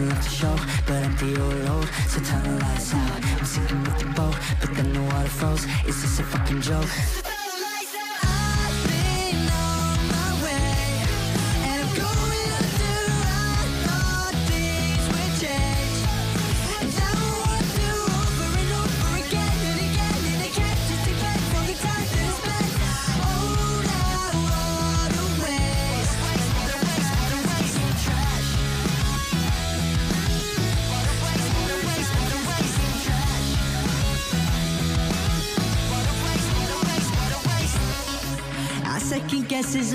Nothing 0.00 0.08
left 0.08 0.24
to 0.24 0.30
show 0.30 0.56
But 0.86 1.02
empty 1.04 1.32
or 1.34 1.54
load, 1.66 1.88
so 2.08 2.20
turn 2.20 2.42
the 2.42 2.64
lights 2.64 2.94
out. 2.94 3.24
I'm 3.38 3.44
sinking 3.44 3.82
with 3.84 3.98
the 3.98 4.06
boat, 4.06 4.36
but 4.60 4.74
then 4.74 4.92
the 4.92 5.02
water 5.02 5.28
froze. 5.28 5.64
Is 5.86 6.02
this 6.02 6.18
a 6.20 6.22
fucking 6.22 6.60
joke? 6.60 7.27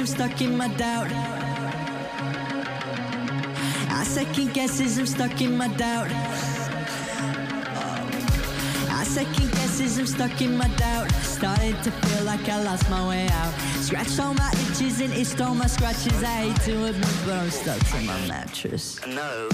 I'm 0.04 0.08
stuck 0.08 0.42
in 0.42 0.58
my 0.58 0.68
doubt. 0.68 1.10
I 3.90 4.04
second 4.04 4.54
guesses, 4.54 4.98
I'm 5.00 5.06
stuck 5.06 5.40
in 5.40 5.56
my 5.56 5.70
doubt. 5.70 6.12
I 8.92 9.06
second 9.06 9.50
guesses, 9.52 9.98
I'm 10.00 10.06
stuck 10.06 10.42
in 10.42 10.58
my 10.58 10.68
doubt. 10.76 11.10
Starting 11.22 11.82
to 11.84 11.92
feel 11.92 12.26
like 12.26 12.50
I 12.50 12.62
lost 12.64 12.90
my 12.90 13.08
way 13.08 13.30
out. 13.30 13.54
Scratched 13.80 14.20
all 14.20 14.34
my 14.34 14.52
itches 14.68 15.00
and 15.00 15.14
itched 15.14 15.40
all 15.40 15.56
my 15.56 15.68
scratches. 15.68 16.22
I 16.22 16.52
hate 16.52 16.62
to 16.64 16.84
admit, 16.84 17.18
but 17.26 17.36
I'm 17.36 17.50
stuck 17.50 17.80
to 17.80 18.02
my 18.02 18.28
mattress. 18.28 19.00
No. 19.08 19.48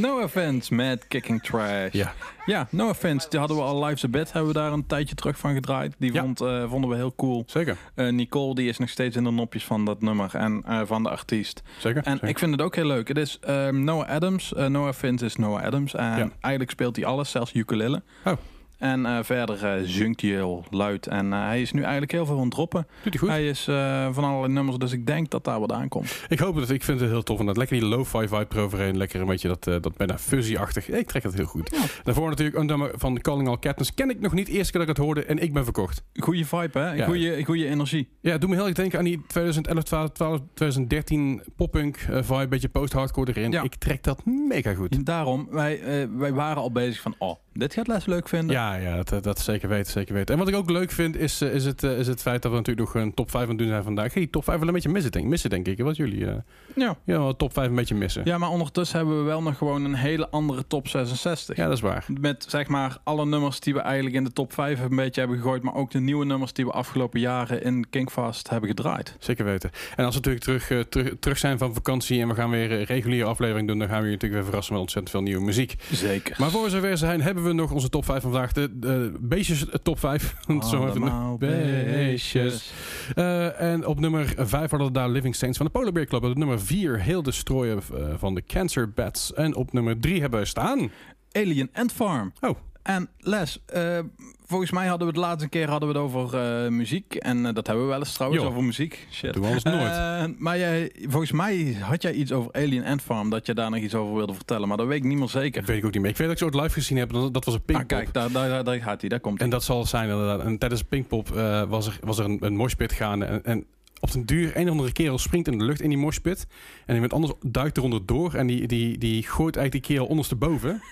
No 0.00 0.22
offense, 0.22 0.74
Mad 0.74 1.08
Kicking 1.08 1.42
Trash. 1.42 1.92
Ja. 1.92 2.12
Ja, 2.46 2.66
No 2.70 2.88
offense. 2.88 3.28
Die 3.28 3.38
hadden 3.38 3.56
we 3.56 3.62
al 3.62 3.84
Lives 3.84 4.04
a 4.04 4.08
Bed, 4.08 4.32
hebben 4.32 4.52
we 4.52 4.58
daar 4.58 4.72
een 4.72 4.86
tijdje 4.86 5.14
terug 5.14 5.38
van 5.38 5.54
gedraaid. 5.54 5.94
Die 5.98 6.12
Ja. 6.12 6.20
vond, 6.22 6.40
eh, 6.40 6.64
vonden 6.70 6.90
we 6.90 6.96
heel 6.96 7.14
cool. 7.16 7.42
Zeker. 7.46 7.76
Eh, 7.94 8.08
Nicole 8.08 8.54
die 8.54 8.68
is 8.68 8.78
nog 8.78 8.88
steeds 8.88 9.16
in 9.16 9.24
de 9.24 9.30
nopjes 9.30 9.64
van 9.64 9.84
dat 9.84 10.00
nummer 10.02 10.34
en 10.34 10.62
eh, 10.66 10.80
van 10.84 11.02
de 11.02 11.08
artiest. 11.10 11.62
Zeker. 11.78 12.02
En 12.04 12.12
zeker. 12.12 12.28
ik 12.28 12.38
vind 12.38 12.50
het 12.52 12.62
ook 12.62 12.74
heel 12.74 12.86
leuk. 12.86 13.08
Het 13.08 13.16
is 13.18 13.38
Noah 13.70 14.08
Adams. 14.08 14.52
Noah 14.68 14.92
Vince 14.94 15.24
is 15.24 15.36
Noah 15.36 15.62
Adams. 15.64 15.94
En 15.94 16.04
Ja. 16.18 16.28
eigenlijk 16.40 16.70
speelt 16.70 16.96
hij 16.96 17.04
alles, 17.04 17.30
zelfs 17.30 17.54
ukulele. 17.54 18.02
Oh. 18.24 18.32
En 18.78 19.06
eh, 19.06 19.18
verder 19.22 19.64
eh 19.64 19.82
zingt 19.84 20.20
hij 20.20 20.30
heel 20.30 20.64
luid. 20.70 21.06
En 21.06 21.32
eh, 21.32 21.44
hij 21.44 21.60
is 21.60 21.72
nu 21.72 21.80
eigenlijk 21.80 22.12
heel 22.12 22.26
veel 22.26 22.36
aan 22.36 22.40
het 22.42 22.50
droppen. 22.50 22.86
Doet 23.02 23.12
hij 23.12 23.18
goed. 23.22 23.28
Hij 23.28 23.48
is 23.48 23.68
eh, 23.68 24.08
van 24.12 24.24
allerlei 24.24 24.52
nummers, 24.52 24.78
dus 24.78 24.92
ik 24.92 25.06
denk 25.06 25.30
dat 25.30 25.44
daar 25.44 25.60
wat 25.60 25.72
aankomt. 25.72 26.24
Ik 26.28 26.38
hoop 26.38 26.54
het. 26.54 26.70
Ik 26.70 26.82
vind 26.82 27.00
het 27.00 27.10
heel 27.10 27.22
tof. 27.22 27.40
En 27.40 27.46
dat 27.46 27.56
lekker 27.56 27.78
die 27.80 27.88
lo-fi 27.88 28.28
vibe 28.28 28.46
eroverheen. 28.50 28.96
Lekker 28.96 29.20
een 29.20 29.26
beetje 29.26 29.48
dat, 29.48 29.66
eh, 29.66 29.74
dat 29.80 29.96
bijna 29.96 30.18
fuzzy-achtig. 30.18 30.88
Ik 30.88 31.06
trek 31.06 31.22
het 31.22 31.34
heel 31.34 31.44
goed. 31.44 31.74
Daarvoor 32.04 32.28
natuurlijk 32.28 32.56
een 32.56 32.66
nummer 32.66 32.90
van 32.94 33.20
Calling 33.20 33.48
All 33.48 33.58
Captains. 33.58 33.94
Ken 33.94 34.10
ik 34.10 34.20
nog 34.20 34.32
niet. 34.32 34.48
Eerste 34.48 34.72
keer 34.72 34.80
dat 34.80 34.90
ik 34.90 34.96
het 34.96 35.04
hoorde. 35.04 35.24
En 35.24 35.38
ik 35.38 35.52
ben 35.52 35.64
verkocht. 35.64 36.02
Goeie 36.14 36.46
vibe, 36.46 36.78
hè? 36.78 36.92
Ja. 36.92 37.04
Goeie, 37.06 37.44
goeie 37.44 37.66
energie. 37.68 38.08
Ja, 38.20 38.38
doe 38.38 38.48
me 38.48 38.54
heel 38.54 38.66
erg 38.66 38.74
denken 38.74 38.98
aan 38.98 39.04
die 39.04 39.22
2011, 39.26 39.82
12, 39.84 40.10
12 40.10 40.40
2013 40.54 41.42
poppunk 41.56 41.96
eh, 41.96 42.22
vibe. 42.22 42.48
Beetje 42.48 42.68
post-hardcore 42.68 43.32
erin. 43.34 43.50
Ja. 43.50 43.62
Ik 43.62 43.74
trek 43.74 44.02
dat 44.02 44.24
mega 44.24 44.74
goed. 44.74 44.94
En 44.94 45.04
daarom, 45.04 45.48
wij, 45.50 45.80
eh, 45.80 46.08
wij 46.16 46.32
waren 46.32 46.62
al 46.62 46.72
bezig 46.72 47.00
van, 47.00 47.14
oh, 47.18 47.36
dit 47.52 47.74
gaat 47.74 47.86
Les 47.86 48.06
leuk 48.06 48.28
vinden. 48.28 48.56
Ja, 48.56 48.65
ja 48.74 49.02
dat, 49.02 49.24
dat 49.24 49.38
zeker 49.38 49.68
weten, 49.68 49.92
zeker 49.92 50.14
weten. 50.14 50.34
En 50.34 50.40
wat 50.40 50.48
ik 50.48 50.54
ook 50.54 50.70
leuk 50.70 50.90
vind, 50.90 51.16
is, 51.16 51.40
eh, 51.40 51.54
is, 51.54 51.64
het, 51.64 51.82
eh, 51.82 51.98
is 51.98 52.06
het 52.06 52.22
feit 52.22 52.42
dat 52.42 52.50
we 52.50 52.56
natuurlijk 52.56 52.86
nog 52.86 53.02
een 53.02 53.14
top 53.14 53.30
5 53.30 53.42
aan 53.42 53.48
het 53.48 53.58
doen 53.58 53.68
zijn 53.68 53.82
vandaag. 53.82 54.12
Die 54.12 54.30
top 54.30 54.44
5 54.44 54.58
wel 54.58 54.68
een 54.68 54.74
beetje 54.74 54.88
missen, 54.88 55.12
denk, 55.12 55.26
missen, 55.26 55.50
denk 55.50 55.66
ik. 55.66 55.80
Wat 55.80 55.96
jullie, 55.96 56.26
eh 56.26 56.34
ja. 56.74 56.96
ja, 57.04 57.32
top 57.32 57.52
5 57.52 57.68
een 57.68 57.74
beetje 57.74 57.94
missen. 57.94 58.22
Ja, 58.24 58.38
maar 58.38 58.48
ondertussen 58.48 58.98
hebben 58.98 59.18
we 59.18 59.24
wel 59.24 59.42
nog 59.42 59.58
gewoon 59.58 59.84
een 59.84 59.94
hele 59.94 60.28
andere 60.28 60.66
top 60.66 60.88
66. 60.88 61.56
Ja, 61.56 61.64
dat 61.64 61.76
is 61.76 61.80
waar. 61.80 62.04
Met 62.20 62.44
zeg 62.48 62.68
maar 62.68 62.98
alle 63.04 63.26
nummers 63.26 63.60
die 63.60 63.74
we 63.74 63.80
eigenlijk 63.80 64.16
in 64.16 64.24
de 64.24 64.32
top 64.32 64.52
5 64.52 64.80
een 64.80 64.96
beetje 64.96 65.20
hebben 65.20 65.38
gegooid. 65.38 65.62
Maar 65.62 65.74
ook 65.74 65.90
de 65.90 66.00
nieuwe 66.00 66.24
nummers 66.24 66.52
die 66.52 66.64
we 66.64 66.72
afgelopen 66.72 67.20
jaren 67.20 67.62
in 67.62 67.86
Kingfast 67.90 68.50
hebben 68.50 68.68
gedraaid. 68.68 69.16
Zeker 69.18 69.44
weten. 69.44 69.70
En 69.96 70.04
als 70.04 70.14
we 70.14 70.20
natuurlijk 70.20 70.44
terug, 70.44 70.88
terug, 70.88 71.12
terug 71.20 71.38
zijn 71.38 71.58
van 71.58 71.74
vakantie 71.74 72.20
en 72.20 72.28
we 72.28 72.34
gaan 72.34 72.50
weer 72.50 72.72
een 72.72 72.84
reguliere 72.84 73.28
aflevering 73.28 73.68
doen, 73.68 73.78
dan 73.78 73.88
gaan 73.88 74.00
we 74.00 74.06
je 74.06 74.12
natuurlijk 74.12 74.40
weer 74.40 74.44
verrassen 74.44 74.72
met 74.72 74.82
ontzettend 74.82 75.14
veel 75.14 75.22
nieuwe 75.22 75.44
muziek. 75.44 75.74
Zeker. 75.92 76.36
Maar 76.38 76.50
voor 76.50 76.62
we 76.62 76.70
zover 76.70 76.98
zijn, 76.98 77.20
hebben 77.20 77.44
we 77.44 77.52
nog 77.52 77.70
onze 77.70 77.88
top 77.88 78.04
5 78.04 78.22
van 78.22 78.30
vandaag. 78.30 78.52
De, 78.56 78.78
de 78.78 79.12
beestjes 79.20 79.68
eh, 79.68 79.74
top 79.82 79.98
5. 79.98 80.34
om 80.48 80.56
het 80.58 80.66
zo 80.66 80.86
even 80.86 81.38
Beestjes. 81.38 82.72
Eh, 83.14 83.60
en 83.60 83.86
op 83.86 84.00
nummer 84.00 84.34
5 84.36 84.50
hadden 84.50 84.88
we 84.88 84.92
daar 84.92 85.08
Living 85.08 85.34
Saints 85.34 85.56
van 85.56 85.66
de 85.66 85.72
Polar 85.72 85.92
Bear 85.92 86.06
Club. 86.06 86.24
Op 86.24 86.36
nummer 86.36 86.60
4 86.60 87.00
Heel 87.00 87.22
Destroyer 87.22 87.78
eh, 87.94 88.14
van 88.16 88.34
de 88.34 88.42
Cancer 88.46 88.90
Bats. 88.90 89.34
En 89.34 89.54
op 89.54 89.72
nummer 89.72 90.00
3 90.00 90.20
hebben 90.20 90.40
we 90.40 90.46
staan. 90.46 90.90
Alien 91.32 91.70
Ant 91.72 91.92
Farm. 91.92 92.32
Oh. 92.40 92.56
En 92.86 93.08
Les, 93.18 93.62
eh, 93.66 93.98
volgens 94.46 94.70
mij 94.70 94.86
hadden 94.86 95.06
we 95.08 95.12
het 95.12 95.22
laatste 95.22 95.48
keer 95.48 95.68
hadden 95.68 95.88
we 95.88 95.94
het 95.94 96.04
over 96.04 96.38
eh, 96.40 96.70
muziek. 96.70 97.14
En 97.14 97.46
eh, 97.46 97.54
dat 97.54 97.66
hebben 97.66 97.84
we 97.84 97.90
wel 97.90 97.98
eens 97.98 98.12
trouwens, 98.12 98.42
Jo. 98.42 98.48
over 98.48 98.64
muziek. 98.64 99.06
Shit. 99.12 99.32
Doen 99.34 99.42
we 99.42 99.60
nooit. 99.70 100.38
Maar 100.40 100.58
jij, 100.58 100.92
volgens 101.08 101.32
mij 101.32 101.76
had 101.80 102.02
jij 102.02 102.12
iets 102.12 102.32
over 102.32 102.52
Alien 102.52 102.84
Ant 102.84 103.02
Farm, 103.02 103.30
dat 103.30 103.46
je 103.46 103.54
daar 103.54 103.70
nog 103.70 103.80
iets 103.80 103.94
over 103.94 104.14
wilde 104.14 104.34
vertellen. 104.34 104.68
Maar 104.68 104.76
dat 104.76 104.86
weet 104.86 104.96
ik 104.96 105.04
niet 105.04 105.18
meer 105.18 105.28
zeker. 105.28 105.60
Dat 105.60 105.68
weet 105.70 105.78
ik 105.78 105.84
ook 105.84 105.92
niet 105.92 106.02
meer. 106.02 106.10
Ik 106.10 106.16
weet 106.16 106.26
dat 106.26 106.36
ik 106.36 106.42
zo 106.42 106.46
het 106.58 106.62
live 106.62 106.74
gezien 106.80 106.98
heb. 106.98 107.12
Dat, 107.12 107.34
dat 107.34 107.44
was 107.44 107.54
een 107.54 107.60
Ah, 107.60 107.66
Pinkpop. 107.66 107.88
kijk, 107.88 108.12
daar, 108.12 108.32
daar, 108.32 108.64
daar, 108.64 108.80
gaat 108.80 109.00
hij, 109.00 109.08
daar 109.08 109.20
komt 109.20 109.36
hij. 109.36 109.44
En 109.46 109.50
dat 109.52 109.64
zal 109.64 109.84
zijn 109.84 110.08
inderdaad. 110.08 110.40
En 110.40 110.58
tijdens 110.58 110.82
Pinkpop 110.82 111.28
was 111.68 111.86
er, 111.86 111.98
was 112.00 112.18
er 112.18 112.24
een, 112.24 112.38
een 112.40 112.56
moshpit 112.56 112.92
gaande. 112.92 113.24
En, 113.24 113.44
en 113.44 113.64
op 114.00 114.12
den 114.12 114.24
duur, 114.26 114.56
een 114.56 114.64
of 114.64 114.70
andere 114.70 114.92
kerel 114.92 115.18
springt 115.18 115.48
in 115.48 115.58
de 115.58 115.64
lucht 115.64 115.80
in 115.80 115.88
die 115.88 115.98
moshpit. 115.98 116.46
En 116.86 116.94
iemand 116.94 117.12
anders 117.12 117.32
duikt 117.46 117.76
eronder 117.76 118.06
door. 118.06 118.34
En 118.34 118.46
die, 118.46 118.66
die, 118.66 118.98
die 118.98 119.22
gooit 119.22 119.56
eigenlijk 119.56 119.86
die 119.86 119.94
kerel 119.96 120.10
ondersteboven. 120.10 120.82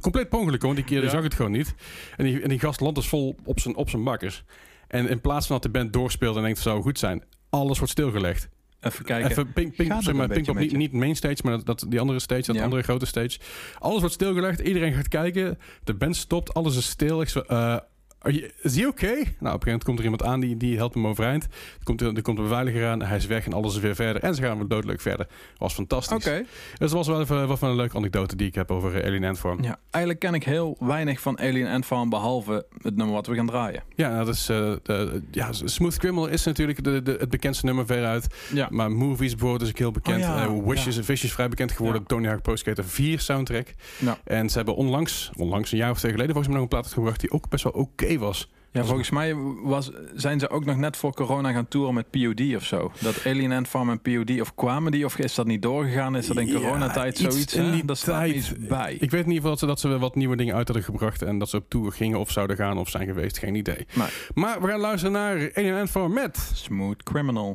Compleet 0.00 0.28
hoor, 0.62 0.74
want 0.74 0.88
die 0.88 1.00
Ja. 1.02 1.08
zag 1.08 1.22
het 1.22 1.34
gewoon 1.34 1.50
niet. 1.50 1.74
En 2.16 2.24
die, 2.24 2.40
en 2.40 2.48
die 2.48 2.58
gast 2.58 2.80
landt 2.80 2.96
dus 2.96 3.08
vol 3.08 3.36
op 3.44 3.60
zijn, 3.60 3.76
op 3.76 3.90
zijn 3.90 4.04
bakkers. 4.04 4.44
En 4.88 5.08
in 5.08 5.20
plaats 5.20 5.46
van 5.46 5.54
dat 5.60 5.72
de 5.72 5.78
band 5.78 5.92
doorspeelt 5.92 6.36
en 6.36 6.42
denkt 6.42 6.58
het 6.58 6.66
zou 6.66 6.82
goed 6.82 6.98
zijn... 6.98 7.22
Alles 7.50 7.78
wordt 7.78 7.92
stilgelegd. 7.92 8.48
Even 8.80 9.04
kijken. 9.04 9.30
Even 9.30 9.52
pink, 9.52 9.76
pink, 9.76 9.88
Gaat 9.88 9.96
het 9.96 10.06
zeg 10.06 10.14
maar, 10.14 10.28
Pinkpop, 10.28 10.54
beetje 10.54 10.76
niet, 10.76 10.92
niet 10.92 11.00
main 11.00 11.16
stage, 11.16 11.36
maar 11.42 11.52
dat, 11.56 11.66
dat, 11.66 11.84
die 11.88 12.00
andere 12.00 12.18
stage, 12.20 12.42
dat 12.42 12.56
Ja. 12.56 12.62
andere 12.62 12.82
grote 12.82 13.06
stage. 13.06 13.38
Alles 13.78 13.98
wordt 14.00 14.14
stilgelegd, 14.14 14.60
iedereen 14.60 14.92
gaat 14.92 15.08
kijken. 15.08 15.58
De 15.84 15.94
band 15.94 16.16
stopt, 16.16 16.54
alles 16.54 16.76
is 16.76 16.86
stil. 16.88 17.20
Ik 17.20 17.28
zo, 17.28 17.42
is 18.62 18.76
he 18.76 18.86
okay? 18.86 19.10
Nou, 19.14 19.18
op 19.20 19.26
een 19.26 19.32
gegeven 19.44 19.64
moment 19.66 19.84
komt 19.84 19.98
er 19.98 20.04
iemand 20.04 20.22
aan 20.22 20.40
die, 20.40 20.56
die 20.56 20.76
helpt 20.76 20.94
hem 20.94 21.06
overeind. 21.06 21.44
Er 21.44 21.84
komt, 21.84 22.00
er 22.00 22.22
komt 22.22 22.38
een 22.38 22.44
beveiliger 22.44 22.86
aan, 22.88 23.02
hij 23.02 23.16
is 23.16 23.26
weg 23.26 23.46
en 23.46 23.52
alles 23.52 23.74
is 23.74 23.80
weer 23.80 23.94
verder. 23.94 24.22
En 24.22 24.34
ze 24.34 24.42
gaan 24.42 24.58
weer 24.58 24.68
doodleuk 24.68 25.00
verder. 25.00 25.26
Was 25.56 25.74
fantastisch. 25.74 26.26
Oké. 26.26 26.38
Dus 26.38 26.78
dat 26.78 26.90
was 26.90 27.06
wel 27.06 27.20
even, 27.20 27.36
wel 27.36 27.50
even 27.50 27.68
een 27.68 27.76
leuke 27.76 27.96
anekdote 27.96 28.36
die 28.36 28.46
ik 28.46 28.54
heb 28.54 28.70
over 28.70 28.94
eh, 29.00 29.06
Alien 29.06 29.24
Antform. 29.24 29.62
Ja, 29.62 29.78
eigenlijk 29.90 30.24
ken 30.24 30.34
ik 30.34 30.44
heel 30.44 30.76
weinig 30.80 31.20
van 31.20 31.38
Alien 31.38 31.66
Antfarm 31.66 32.08
behalve 32.10 32.66
het 32.82 32.96
nummer 32.96 33.14
wat 33.14 33.26
we 33.26 33.34
gaan 33.34 33.46
draaien. 33.46 33.82
Ja, 33.94 34.24
dat 34.24 34.34
is, 34.34 34.48
eh, 34.48 34.72
de, 34.82 35.22
ja, 35.30 35.52
Smooth 35.52 35.98
Criminal 35.98 36.26
is 36.26 36.44
natuurlijk 36.44 36.84
de, 36.84 37.02
de, 37.02 37.16
het 37.20 37.28
bekendste 37.30 37.66
nummer 37.66 37.86
veruit. 37.86 38.26
Ja. 38.52 38.66
Maar 38.70 38.90
Movies 38.92 39.30
bijvoorbeeld 39.30 39.62
is 39.62 39.68
ook 39.68 39.78
heel 39.78 39.90
bekend. 39.90 40.16
Oh 40.22 40.28
ja, 40.28 40.44
Eh, 40.44 40.66
Wishes 40.66 40.92
ja. 40.92 40.96
and 40.96 41.04
Fishes 41.04 41.32
vrij 41.32 41.48
bekend 41.48 41.72
geworden. 41.72 42.06
Tony 42.06 42.26
Hawk 42.26 42.42
Pro 42.42 42.56
Skater 42.56 42.84
4 42.84 43.20
soundtrack. 43.20 43.66
Ja. 43.98 44.18
En 44.24 44.48
ze 44.50 44.56
hebben 44.56 44.74
onlangs, 44.74 45.30
onlangs 45.36 45.72
een 45.72 45.78
jaar 45.78 45.90
of 45.90 45.98
twee 45.98 46.10
geleden 46.12 46.32
volgens 46.34 46.52
mij 46.54 46.62
nog 46.62 46.64
een 46.64 46.76
plaat 46.78 46.84
uitgebracht 46.84 47.20
die 47.20 47.30
ook 47.30 47.48
best 47.48 47.64
wel 47.64 47.72
oké 47.72 48.09
was. 48.18 48.48
Ja, 48.72 48.84
volgens 48.84 49.10
mij 49.10 49.34
was, 49.62 49.90
zijn 50.14 50.40
ze 50.40 50.50
ook 50.50 50.64
nog 50.64 50.76
net 50.76 50.96
voor 50.96 51.14
corona 51.14 51.52
gaan 51.52 51.68
toeren 51.68 51.94
met 51.94 52.10
POD 52.10 52.56
of 52.56 52.64
zo. 52.64 52.92
Dat 53.00 53.26
Alien 53.26 53.52
Ant 53.52 53.68
Farm 53.68 53.90
en 53.90 54.00
POD, 54.00 54.40
of 54.40 54.54
kwamen 54.54 54.92
die, 54.92 55.04
of 55.04 55.18
is 55.18 55.34
dat 55.34 55.46
niet 55.46 55.62
doorgegaan? 55.62 56.16
Is 56.16 56.26
dat 56.26 56.36
in 56.36 56.52
coronatijd 56.52 57.18
iets 57.18 57.34
zoiets? 57.34 57.54
in 57.54 57.70
die 57.70 57.84
Dat 57.84 57.98
staat 57.98 58.28
iets 58.28 58.52
bij. 58.58 58.96
Ik 59.00 59.10
weet 59.10 59.24
in 59.24 59.32
ieder 59.32 59.34
geval 59.34 59.50
dat 59.50 59.58
ze, 59.58 59.66
dat 59.66 59.80
ze 59.80 59.98
wat 59.98 60.14
nieuwe 60.14 60.36
dingen 60.36 60.54
uit 60.54 60.66
hadden 60.66 60.84
gebracht 60.84 61.22
en 61.22 61.38
dat 61.38 61.48
ze 61.48 61.56
op 61.56 61.64
tour 61.68 61.92
gingen 61.92 62.18
of 62.18 62.30
zouden 62.30 62.56
gaan 62.56 62.78
of 62.78 62.88
zijn 62.88 63.06
geweest. 63.06 63.38
Geen 63.38 63.54
idee. 63.54 63.86
Nee. 63.92 64.08
Maar 64.34 64.60
we 64.60 64.68
gaan 64.68 64.80
luisteren 64.80 65.12
naar 65.12 65.50
Alien 65.54 65.74
Antform 65.74 66.12
met... 66.12 66.50
Smooth 66.54 67.02
Criminal. 67.02 67.54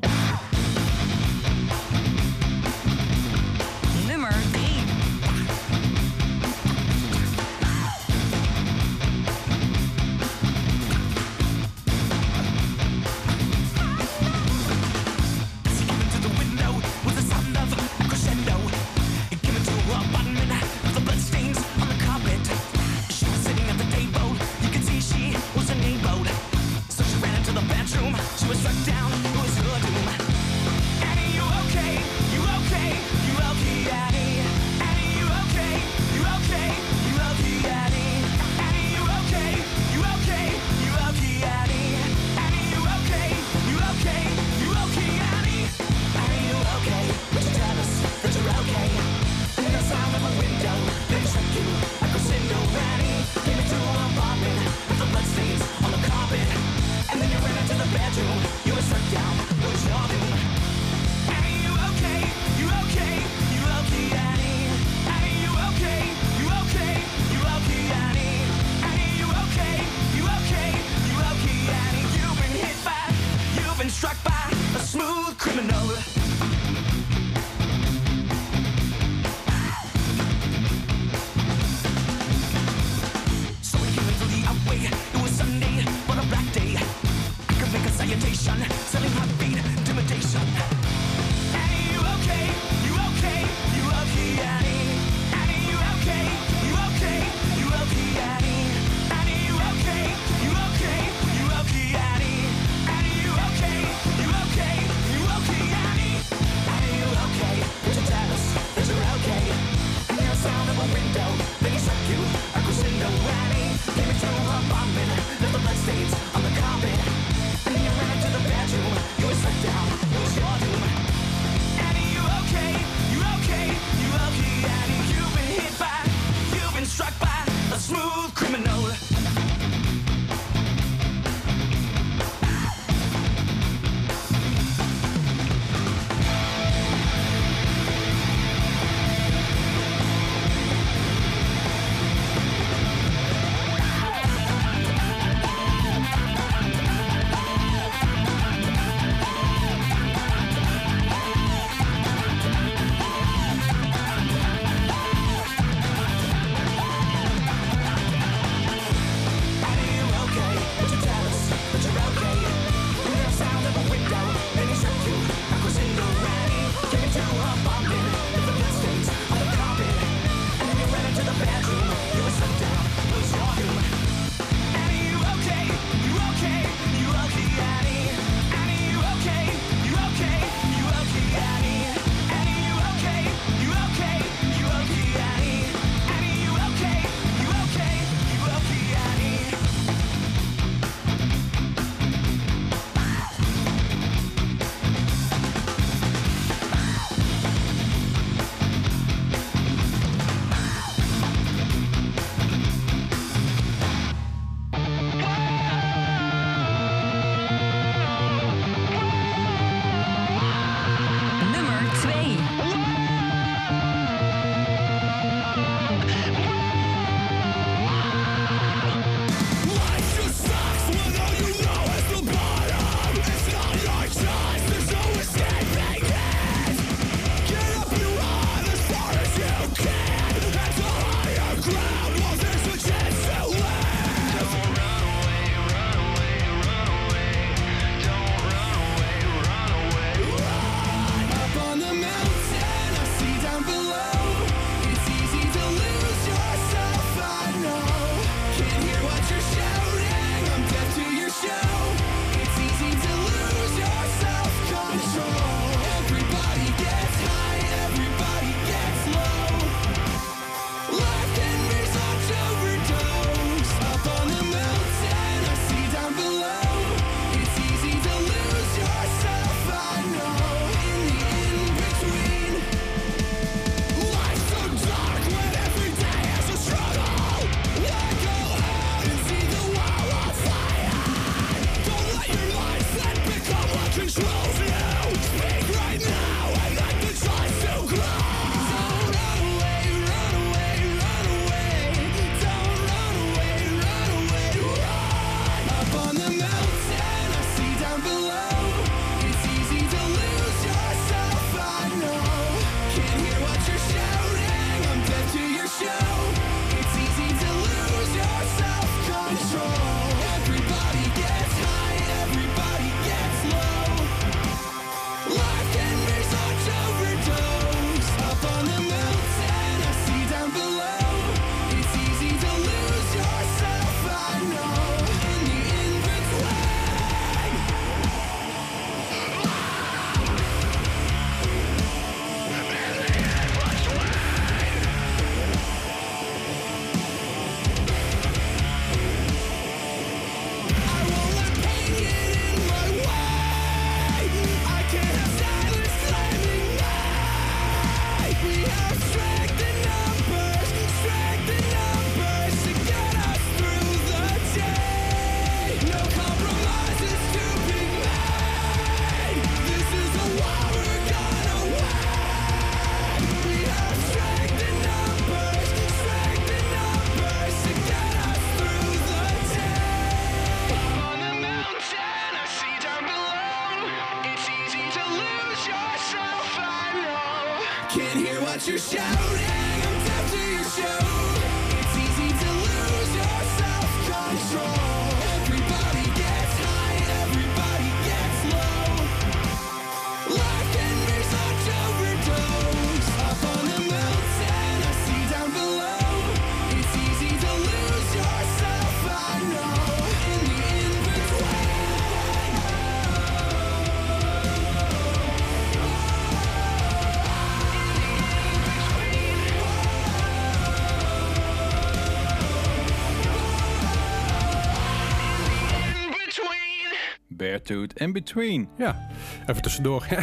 Beartooth 417.36 417.94
in 418.00 418.14
between. 418.14 418.68
Ja, 418.78 419.08
even 419.48 419.62
tussendoor. 419.62 420.06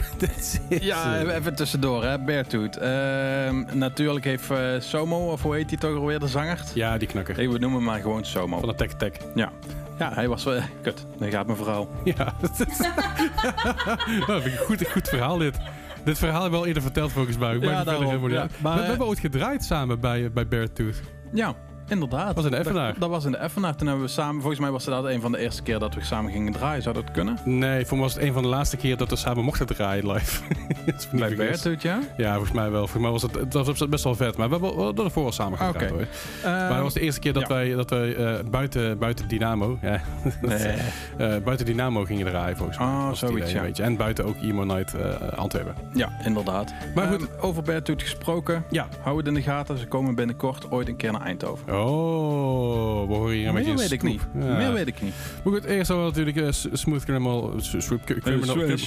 Ja, 0.69 1.17
eh, 1.19 1.35
even- 1.35 1.55
tussendoor, 1.55 2.05
hè. 2.05 2.19
Beartooth. 2.25 2.77
Ehm, 2.77 3.79
natuurlijk 3.79 4.25
heeft 4.25 4.51
eh, 4.51 4.59
Somo, 4.79 5.31
of 5.33 5.43
hoe 5.43 5.55
heet 5.55 5.71
hij 5.71 5.79
toch 5.79 5.97
alweer, 5.97 6.19
de 6.19 6.29
zanger? 6.29 6.59
ja, 6.75 6.99
die 6.99 7.09
knakker. 7.09 7.35
Hey, 7.37 7.49
we 7.49 7.59
noemen 7.59 7.79
hem 7.79 7.89
maar 7.89 8.01
gewoon 8.01 8.25
Somo. 8.25 8.59
Van 8.59 8.69
de 8.69 8.75
Tech 8.75 8.93
Tech. 8.95 9.13
Ja. 9.35 9.53
Ja, 9.99 10.13
hij 10.15 10.29
was... 10.29 10.47
eh, 10.47 10.65
kut, 10.83 11.07
daar 11.19 11.31
gaat 11.31 11.47
mijn 11.47 11.59
verhaal. 11.59 11.89
Ja, 12.05 12.35
dat 12.41 12.67
is 12.69 12.77
dat 14.27 14.43
vind 14.43 14.45
ik 14.55 14.61
een 14.61 14.67
goed, 14.67 14.81
een 14.81 14.93
goed 14.93 15.09
verhaal 15.09 15.39
dit. 15.39 15.57
Dit 16.05 16.19
verhaal 16.19 16.43
heb 16.43 16.51
ik 16.53 16.57
wel 16.59 16.67
eerder 16.67 16.83
verteld 16.83 17.13
volgens 17.13 17.39
mij. 17.39 17.55
Ik 17.55 17.63
Ja, 17.63 17.85
daarom, 17.85 18.31
ja. 18.31 18.47
Maar, 18.61 18.73
we, 18.73 18.79
we 18.79 18.83
eh, 18.83 18.89
hebben 18.89 19.07
ooit 19.07 19.19
gedraaid 19.19 19.65
samen 19.65 20.01
bij, 20.01 20.33
bij 20.33 20.49
Beartooth. 20.49 21.01
Ja, 21.33 21.55
inderdaad. 21.89 22.35
Was 22.35 22.45
in 22.45 22.51
de 22.51 22.57
Effenaar. 22.57 22.91
Dat, 22.91 23.01
dat 23.01 23.11
was 23.11 23.25
in 23.25 23.31
de 23.31 23.37
Effenaar. 23.37 23.77
Toen 23.77 23.87
hebben 23.87 24.05
we 24.05 24.11
samen... 24.11 24.41
Volgens 24.41 24.61
mij 24.61 24.71
was 24.71 24.85
dat 24.85 25.05
een 25.05 25.21
van 25.21 25.33
de 25.33 25.39
eerste 25.39 25.63
keer 25.63 25.79
dat 25.79 25.95
we 25.95 26.05
samen 26.05 26.33
gingen 26.33 26.53
draaien. 26.53 26.83
Zou 26.83 26.95
dat 26.95 27.11
kunnen? 27.11 27.39
Nee, 27.45 27.87
voor 27.87 27.97
mij 27.97 28.07
was 28.07 28.15
het 28.15 28.23
een 28.23 28.33
van 28.33 28.43
de 28.43 28.49
laatste 28.49 28.77
keer 28.77 28.97
dat 28.97 29.11
we 29.11 29.17
samen 29.17 29.45
mochten 29.45 29.67
draaien 29.67 30.13
live. 30.13 30.41
Dat 30.87 31.09
Bij. 31.13 31.35
Beartooth, 31.37 31.83
ja? 31.83 32.01
Ja, 32.17 32.33
volgens 32.33 32.53
mij 32.53 32.71
wel. 32.71 32.81
Volgens 32.89 33.03
mij 33.03 33.11
was 33.11 33.23
het, 33.23 33.35
het 33.35 33.53
was 33.53 33.89
best 33.89 34.05
wel 34.05 34.15
vet. 34.15 34.37
Maar 34.37 34.49
we 34.49 34.55
hebben 34.55 34.77
wel 34.77 35.05
ervoor 35.05 35.23
wel 35.23 35.33
samen 35.33 35.59
gedraaid 35.59 35.91
Oké. 35.91 35.95
hoor. 35.95 36.07
Ehm, 36.43 36.51
maar 36.53 36.75
dat 36.75 36.83
was 36.83 36.95
de 36.95 37.01
eerste 37.01 37.21
keer 37.21 37.33
dat 37.33 37.43
ja. 37.43 37.49
wij, 37.49 37.75
dat 37.75 37.91
wij 37.91 38.17
eh, 38.17 38.45
buiten, 38.51 38.99
buiten 38.99 39.29
Dynamo, 39.29 39.79
ja, 39.83 40.01
Nee. 40.41 40.59
eh, 41.19 41.37
buiten 41.45 41.67
Dynamo 41.67 42.05
gingen 42.05 42.27
draaien 42.27 42.57
volgens 42.57 42.79
mij. 42.79 42.87
Oh, 42.87 43.09
het 43.09 43.17
zoiets, 43.19 43.51
idee, 43.51 43.71
ja. 43.75 43.85
En 43.85 43.97
buiten 43.97 44.25
ook 44.25 44.37
Emo 44.43 44.65
Night 44.65 44.95
eh, 44.95 45.39
Antwerpen. 45.39 45.75
Ja, 45.93 46.13
inderdaad. 46.25 46.73
Maar 46.95 47.07
goed. 47.07 47.21
goed, 47.21 47.41
over 47.41 47.63
Beartooth 47.63 48.03
gesproken. 48.03 48.65
Ja. 48.71 48.89
Hou 49.03 49.17
het 49.17 49.27
in 49.27 49.35
de 49.35 49.43
gaten. 49.43 49.79
Ze 49.79 49.87
komen 49.87 50.15
binnenkort 50.15 50.71
ooit 50.71 50.89
een 50.89 50.97
keer 50.97 51.13
naar 51.13 51.21
Eindhoven. 51.21 51.72
Oh, 51.73 53.09
we 53.09 53.15
horen 53.15 53.35
hier 53.35 53.49
een 53.49 53.55
beetje 53.55 53.73
Meer 53.73 53.83
een 53.83 53.89
weet 53.89 53.93
ik 53.93 54.03
niet. 54.03 54.21
Ja. 54.35 54.57
Meer 54.57 54.73
weet 54.73 54.87
ik 54.87 55.03
niet. 55.03 55.13
Maar 55.45 55.53
goed, 55.53 55.65
eerst 55.65 55.89
hadden 55.89 56.13
we 56.13 56.19
natuurlijk 56.19 56.47
eh, 56.65 56.73
Smooth 56.73 57.05
Criminal, 57.05 57.53
S- 57.59 57.75
Swoop 57.79 58.05
Cri- 58.05 58.21
Criminal, 58.21 58.55
Smooth 58.55 58.79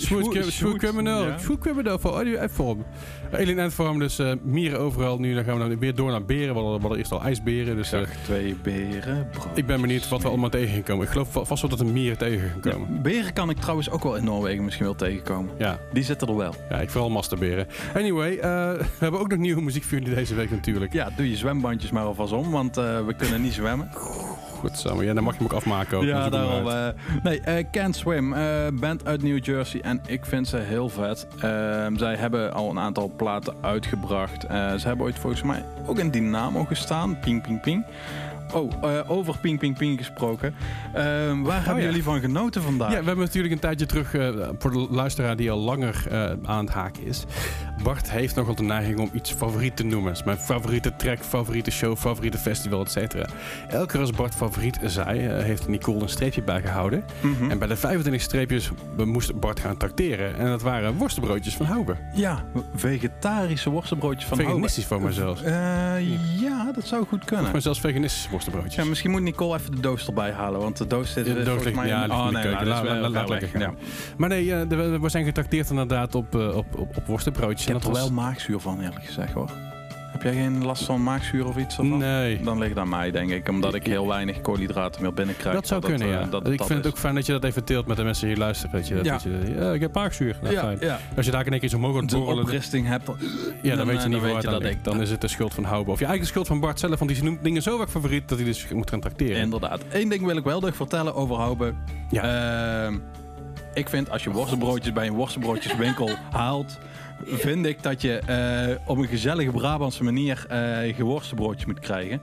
Swo- 0.00 0.28
Cri- 0.28 0.50
Smooth 0.50 0.78
Criminal, 0.78 1.26
Criminal 1.60 1.98
voor 1.98 2.10
Audio 2.10 2.46
F-Form. 2.48 2.84
Alien 3.32 3.58
Endform, 3.58 3.98
dus 3.98 4.18
eh, 4.18 4.32
mieren 4.42 4.80
overal. 4.80 5.18
Nu 5.18 5.34
dan 5.34 5.44
gaan 5.44 5.58
we 5.58 5.68
dan 5.68 5.78
weer 5.78 5.94
door 5.94 6.10
naar 6.10 6.24
beren. 6.24 6.54
We 6.54 6.60
hadden, 6.60 6.74
we 6.74 6.80
hadden 6.80 6.98
eerst 6.98 7.12
al 7.12 7.22
ijsberen, 7.22 7.76
dus 7.76 7.92
eh, 7.92 8.00
twee 8.24 8.56
beren. 8.62 9.28
brood. 9.30 9.46
ik 9.58 9.66
ben 9.66 9.80
benieuwd 9.80 10.08
wat 10.08 10.22
we 10.22 10.28
allemaal 10.28 10.48
tegen 10.50 10.74
gaan 10.74 10.82
komen. 10.82 11.04
Ik 11.04 11.10
geloof 11.12 11.32
va- 11.32 11.44
vast 11.44 11.60
wel 11.62 11.70
dat 11.70 11.80
er 11.80 11.86
mieren 11.86 12.18
tegen 12.18 12.48
gaan 12.48 12.60
Ja, 12.62 12.70
komen. 12.70 13.02
beren 13.02 13.32
kan 13.32 13.50
ik 13.50 13.56
trouwens 13.58 13.90
ook 13.90 14.02
wel 14.02 14.16
in 14.16 14.24
Noorwegen 14.24 14.64
misschien 14.64 14.84
wel 14.84 14.94
tegenkomen. 14.94 15.50
Ja, 15.58 15.78
Die 15.92 16.02
zitten 16.02 16.28
er 16.28 16.36
wel. 16.36 16.54
ja, 16.70 16.76
ik 16.80 16.90
vooral 16.90 17.10
masterberen. 17.10 17.66
Anyway, 17.94 18.36
eh, 18.36 18.40
we 18.78 18.84
hebben 18.98 19.20
ook 19.20 19.28
nog 19.30 19.38
nieuwe 19.38 19.60
muziek 19.62 19.82
voor 19.84 19.98
jullie 19.98 20.14
deze 20.14 20.34
week 20.34 20.50
natuurlijk. 20.50 20.92
Ja, 20.92 21.10
doe 21.16 21.30
je 21.30 21.36
zwembandjes 21.36 21.90
maar 21.90 22.04
alvast 22.20 22.44
om, 22.44 22.50
want 22.50 22.76
eh, 22.76 23.04
we 23.06 23.14
kunnen 23.14 23.42
niet 23.42 23.52
zwemmen. 23.52 23.88
Goed 24.58 24.78
zo, 24.78 25.02
ja, 25.02 25.14
dan 25.14 25.24
mag 25.24 25.32
je 25.32 25.38
hem 25.38 25.46
ook 25.48 25.56
afmaken. 25.58 25.96
Ook, 25.98 26.04
Ja, 26.04 26.28
daarom. 26.28 26.68
eh, 26.68 26.88
nee, 27.22 27.40
eh, 27.40 27.64
Can't 27.70 27.96
Swim, 27.96 28.34
band 28.80 29.06
uit 29.06 29.22
New 29.22 29.44
Jersey 29.44 29.80
en 29.80 30.00
ik 30.06 30.24
vind 30.24 30.48
ze 30.48 30.56
heel 30.56 30.88
vet. 30.88 31.26
Ehm, 31.40 31.96
zij 31.96 32.14
hebben 32.16 32.54
al 32.54 32.70
een 32.70 32.78
aantal 32.78 33.12
platen 33.16 33.54
uitgebracht. 33.60 34.42
Ze 34.50 34.80
hebben 34.82 35.06
ooit 35.06 35.18
volgens 35.18 35.42
mij 35.42 35.64
ook 35.86 35.98
in 35.98 36.10
Dynamo 36.10 36.64
gestaan, 36.64 37.18
Ping 37.20 37.42
Ping 37.42 37.60
Ping. 37.60 37.84
Oh, 38.54 38.72
eh, 38.82 39.10
over 39.10 39.38
Ping 39.38 39.58
Ping 39.58 39.78
Ping 39.78 39.98
gesproken. 39.98 40.54
Ehm, 40.94 41.42
waar 41.42 41.54
hebben 41.56 41.74
Oh, 41.74 41.80
ja. 41.80 41.86
jullie 41.86 42.02
van 42.02 42.20
genoten 42.20 42.62
vandaag? 42.62 42.92
Ja, 42.92 42.98
we 43.00 43.06
hebben 43.06 43.24
natuurlijk 43.24 43.54
een 43.54 43.60
tijdje 43.60 43.86
terug, 43.86 44.14
eh, 44.14 44.48
voor 44.58 44.70
de 44.70 44.86
luisteraar 44.90 45.36
die 45.36 45.50
al 45.50 45.58
langer 45.58 46.04
eh, 46.10 46.30
aan 46.44 46.64
het 46.64 46.74
haken 46.74 47.06
is. 47.06 47.24
Bart 47.82 48.10
heeft 48.10 48.34
nogal 48.34 48.54
de 48.54 48.62
neiging 48.62 48.98
om 48.98 49.10
iets 49.12 49.32
favoriet 49.32 49.76
te 49.76 49.84
noemen. 49.84 50.12
Is 50.12 50.24
mijn 50.24 50.38
favoriete 50.38 50.96
track, 50.96 51.18
favoriete 51.18 51.70
show, 51.70 51.96
favoriete 51.96 52.38
festival, 52.38 52.80
et 52.80 52.90
cetera. 52.90 53.26
Elke 53.68 53.86
keer 53.92 54.00
als 54.00 54.10
Bart 54.10 54.34
favoriet 54.34 54.78
zei, 54.84 55.18
heeft 55.20 55.68
Nicole 55.68 56.02
een 56.02 56.08
streepje 56.08 56.42
bijgehouden. 56.42 57.04
Mhm. 57.20 57.50
En 57.50 57.58
bij 57.58 57.68
de 57.68 57.76
25 57.76 58.22
streepjes 58.22 58.70
moest 59.04 59.40
Bart 59.40 59.60
gaan 59.60 59.76
tracteren. 59.76 60.36
En 60.38 60.46
dat 60.46 60.62
waren 60.62 60.96
worstenbroodjes 60.96 61.56
van 61.56 61.66
Houben. 61.66 61.98
Ja, 62.14 62.44
vegetarische 62.74 63.70
worstenbroodjes 63.70 64.24
van 64.24 64.36
Veganistisch 64.36 64.84
voor. 64.84 65.00
Eh, 65.44 66.40
ja, 66.40 66.72
dat 66.72 66.86
zou 66.86 67.06
goed 67.06 67.24
kunnen. 67.24 67.52
Maar 67.52 67.60
zelfs 67.62 67.80
veganistische 67.80 68.30
worstenbroodjes. 68.38 68.74
Ja, 68.74 68.84
misschien 68.84 69.10
moet 69.10 69.22
Nicole 69.22 69.58
even 69.58 69.70
de 69.74 69.80
doos 69.80 70.06
erbij 70.06 70.30
halen, 70.32 70.60
want 70.60 70.76
de 70.76 70.86
doos 70.86 71.12
zit 71.12 71.26
Ja, 71.26 71.32
de 71.34 71.38
doos 71.38 71.46
volgens 71.46 71.64
ligt- 71.64 71.76
mij... 71.76 71.86
ja, 71.86 72.02
in- 72.02 72.08
ligt 72.08 72.20
in 72.20 72.26
de 72.26 72.32
nee, 72.32 72.54
nou, 73.00 73.10
Laat- 73.10 73.28
lekker 73.28 73.48
gaan. 73.48 73.60
Ja. 73.60 73.72
Maar 74.16 74.28
nee, 74.28 74.54
eh, 74.54 74.66
we, 74.68 74.98
we 75.00 75.08
zijn 75.08 75.24
getrakteerd 75.24 75.70
inderdaad 75.70 76.14
op, 76.14 76.34
eh, 76.34 76.56
op, 76.56 76.66
op, 76.78 76.96
op 76.96 77.06
worstenbroodjes. 77.06 77.66
Ik 77.66 77.72
heb 77.72 77.84
er 77.84 77.92
wel 77.92 78.10
maagzuur 78.10 78.60
van, 78.60 78.80
eerlijk 78.80 79.04
gezegd 79.04 79.32
hoor. 79.32 79.50
Heb 80.18 80.32
jij 80.34 80.42
geen 80.42 80.64
last 80.64 80.84
van 80.84 81.02
maagzuur 81.02 81.46
of 81.46 81.56
iets 81.56 81.78
ervan? 81.78 81.98
Nee. 81.98 82.40
Dan 82.42 82.58
ligt 82.58 82.70
het 82.70 82.78
aan 82.78 82.88
mij, 82.88 83.10
denk 83.10 83.30
ik. 83.30 83.48
Omdat 83.48 83.74
ik 83.74 83.86
heel 83.86 84.06
weinig 84.06 84.40
koolhydraten 84.40 85.02
meer 85.02 85.14
binnenkrijg. 85.14 85.54
Dat 85.54 85.66
zou 85.66 85.80
kunnen, 85.80 86.00
eh, 86.08 86.12
ja. 86.12 86.24
dat 86.26 86.48
ik 86.50 86.58
dat 86.58 86.66
vind 86.66 86.84
het 86.84 86.92
ook 86.92 86.98
fijn 86.98 87.14
dat 87.14 87.26
je 87.26 87.32
dat 87.32 87.44
even 87.44 87.64
deelt 87.64 87.86
met 87.86 87.96
de 87.96 88.04
mensen 88.04 88.28
die 88.28 88.36
luisteren. 88.36 88.74
Weet 88.74 88.88
je, 88.88 88.94
dat, 88.94 89.04
Ja. 89.04 89.12
dat 89.12 89.22
je, 89.22 89.54
ja, 89.58 89.72
ik 89.72 89.80
heb 89.80 89.94
maagzuur. 89.94 90.36
Nou, 90.42 90.54
Ja, 90.54 90.60
fijn. 90.60 90.78
ja. 90.80 90.98
Als 91.16 91.26
je 91.26 91.32
daar 91.32 91.46
in 91.46 91.50
één 91.52 91.60
keer 91.60 91.68
zo 91.68 91.78
mogen 91.78 92.02
Als 92.02 92.10
je 92.10 92.16
een 92.16 92.22
borrelen, 92.22 92.44
opristing 92.44 92.86
hebt, 92.86 93.06
dan, 93.06 93.16
ja, 93.20 93.68
dan, 93.68 93.76
dan, 93.76 93.86
weet 93.86 93.96
je 93.96 94.02
eh, 94.02 94.08
niet 94.08 94.32
waar 94.32 94.42
dat 94.42 94.62
ik- 94.64 94.84
Dan 94.84 95.00
is 95.00 95.10
het 95.10 95.20
de 95.20 95.28
schuld 95.28 95.54
van 95.54 95.64
Houben. 95.64 95.92
Of 95.92 95.98
je 95.98 96.04
eigen 96.06 96.26
schuld 96.26 96.46
van 96.46 96.60
Bart 96.60 96.78
zelf, 96.80 96.98
want 96.98 97.10
die 97.14 97.22
noemt 97.22 97.42
dingen 97.42 97.62
zo 97.62 97.80
erg 97.80 97.90
favoriet 97.90 98.28
dat 98.28 98.38
hij 98.38 98.46
dus 98.46 98.68
moet 98.68 98.90
gaan 98.90 99.00
tracteren. 99.00 99.36
Inderdaad. 99.40 99.80
Eén 99.88 100.08
ding 100.08 100.24
wil 100.26 100.36
ik 100.36 100.44
wel 100.44 100.60
nog 100.60 100.76
vertellen 100.76 101.14
over 101.14 101.36
Houben. 101.36 101.76
Ehm, 102.12 102.96
ik 103.74 103.88
vind 103.88 104.10
als 104.10 104.24
je 104.24 104.30
worstenbroodjes 104.30 104.92
bij 104.92 105.06
een 105.06 105.14
worstenbroodjeswinkel 105.14 106.10
haalt, 106.30 106.78
vind 107.26 107.66
ik 107.66 107.82
dat 107.82 108.02
je 108.02 108.18
eh, 108.18 108.76
op 108.90 108.98
een 108.98 109.08
gezellige 109.08 109.50
Brabantse 109.50 110.04
manier 110.04 110.44
eh 110.48 110.96
je 110.96 111.04
worstenbroodjes 111.04 111.66
moet 111.66 111.78
krijgen. 111.78 112.20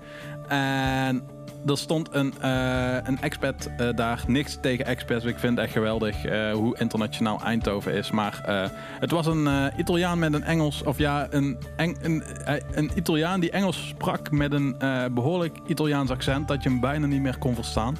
En 0.47 1.23
er 1.65 1.77
stond 1.77 2.09
een, 2.11 2.33
eh, 2.41 2.97
een 3.03 3.21
expat 3.21 3.69
eh, 3.77 3.89
daar. 3.95 4.23
Niks 4.27 4.57
tegen 4.61 4.85
expats. 4.85 5.25
Ik 5.25 5.39
vind 5.39 5.55
het 5.57 5.65
echt 5.65 5.73
geweldig 5.73 6.25
eh, 6.25 6.51
hoe 6.51 6.77
internationaal 6.79 7.41
Eindhoven 7.43 7.93
is. 7.93 8.11
Maar 8.11 8.41
eh, 8.45 8.69
het 8.99 9.11
was 9.11 9.25
een 9.25 9.47
eh, 9.47 9.65
Italiaan 9.77 10.19
met 10.19 10.33
een 10.33 10.43
Engels... 10.43 10.83
Of 10.83 10.97
ja, 10.97 11.27
een, 11.29 11.57
een, 11.77 12.23
eh, 12.23 12.55
een 12.71 12.91
Italiaan 12.95 13.39
die 13.39 13.51
Engels 13.51 13.87
sprak 13.87 14.31
met 14.31 14.53
een 14.53 14.75
eh, 14.79 15.05
behoorlijk 15.11 15.57
Italiaans 15.67 16.09
accent. 16.09 16.47
Dat 16.47 16.63
je 16.63 16.69
hem 16.69 16.79
bijna 16.79 17.05
niet 17.05 17.21
meer 17.21 17.37
kon 17.37 17.55
verstaan. 17.55 17.97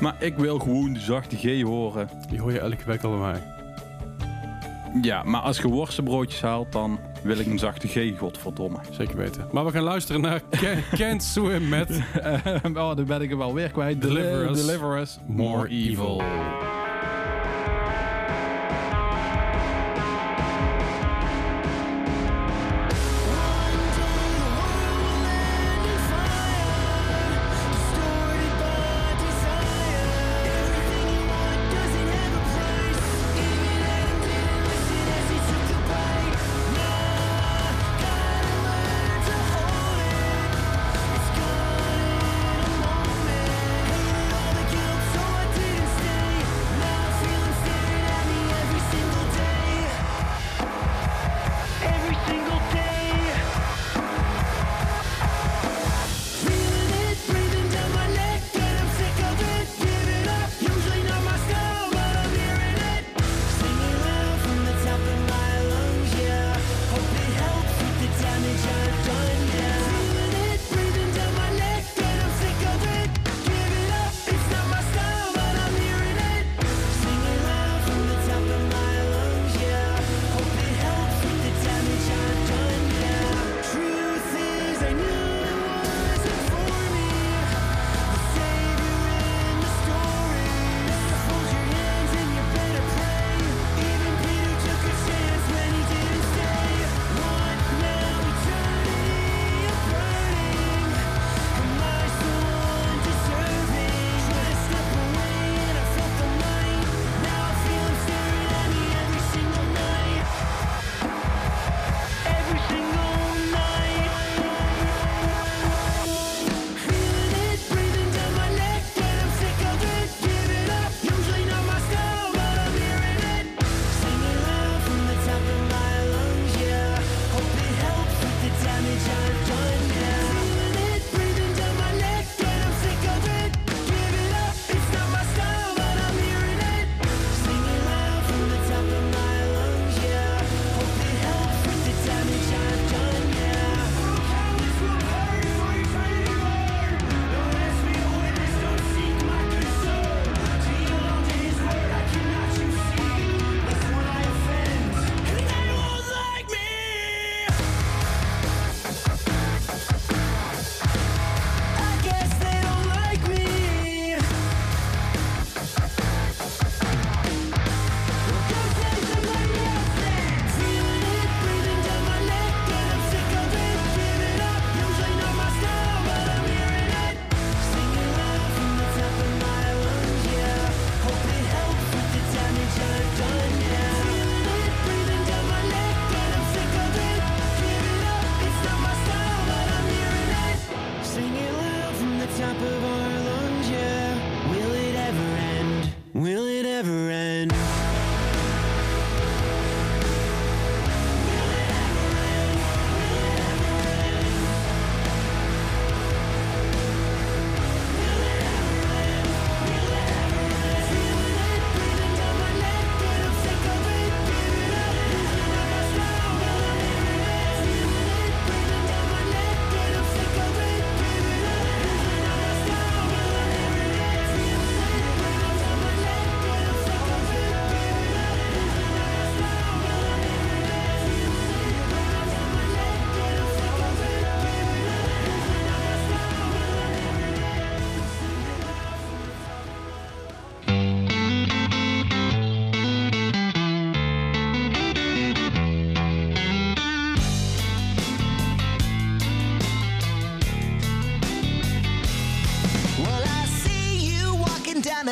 Maar 0.00 0.14
ik 0.18 0.36
wil 0.36 0.58
gewoon 0.58 0.92
de 0.92 1.00
zachte 1.00 1.36
G 1.36 1.62
horen. 1.62 2.08
Die 2.28 2.40
hoor 2.40 2.52
je 2.52 2.60
elke 2.60 2.84
week 2.86 3.02
al 3.02 3.10
bij 3.10 3.20
mij. 3.20 3.61
Ja, 5.02 5.22
maar 5.22 5.40
als 5.40 5.58
je 5.58 5.68
worstenbroodjes 5.68 6.40
haalt, 6.42 6.72
dan 6.72 6.98
wil 7.22 7.38
ik 7.38 7.46
een 7.46 7.58
zachte 7.58 7.88
G, 7.88 8.18
godverdomme. 8.18 8.78
Zeker 8.90 9.16
weten. 9.16 9.48
Maar 9.52 9.64
we 9.64 9.70
gaan 9.70 9.82
luisteren 9.82 10.20
naar 10.20 10.40
Ca- 10.50 10.74
Can't 10.96 11.22
Swim 11.22 11.68
met 11.68 11.90
oh, 12.74 12.96
dan 12.96 13.04
ben 13.04 13.20
ik 13.20 13.28
hem 13.28 13.38
wel 13.38 13.54
weer 13.54 13.70
kwijt. 13.70 14.00
Deliver 14.02 14.50
us. 14.50 14.66
Deliver 14.66 14.98
us 15.00 15.18
More 15.26 15.48
more 15.56 15.68
evil. 15.68 16.20
evil. 16.20 16.71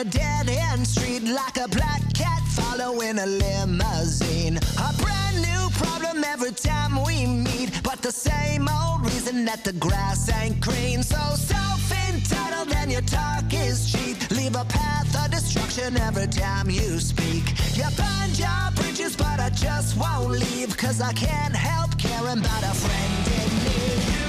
A 0.00 0.04
dead 0.04 0.48
end 0.48 0.86
street 0.86 1.24
like 1.24 1.58
a 1.58 1.68
black 1.68 2.00
cat 2.14 2.42
following 2.48 3.18
a 3.18 3.26
limousine. 3.26 4.56
A 4.56 4.92
brand 5.02 5.36
new 5.42 5.68
problem 5.72 6.24
every 6.24 6.52
time 6.52 7.02
we 7.04 7.26
meet, 7.26 7.82
but 7.82 8.00
the 8.00 8.10
same 8.10 8.66
old 8.68 9.02
reason 9.02 9.44
that 9.44 9.62
the 9.62 9.74
grass 9.74 10.30
ain't 10.40 10.58
green. 10.60 11.02
So 11.02 11.20
self 11.34 11.82
entitled 12.08 12.72
and 12.76 12.90
your 12.90 13.02
talk 13.02 13.52
is 13.52 13.92
cheap. 13.92 14.16
Leave 14.30 14.56
a 14.56 14.64
path 14.64 15.14
of 15.22 15.30
destruction 15.30 15.98
every 15.98 16.28
time 16.28 16.70
you 16.70 16.98
speak. 16.98 17.44
You 17.76 17.84
burn 18.00 18.30
your 18.44 18.64
bridges, 18.76 19.16
but 19.16 19.38
I 19.38 19.50
just 19.50 19.98
won't 19.98 20.30
leave, 20.30 20.74
cause 20.78 21.02
I 21.02 21.12
can't 21.12 21.54
help 21.54 21.98
caring 21.98 22.38
about 22.38 22.62
a 22.62 22.74
friend 22.74 23.26
in 23.40 23.50
need. 23.64 24.19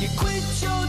You 0.00 0.08
quit 0.16 0.42
your 0.62 0.79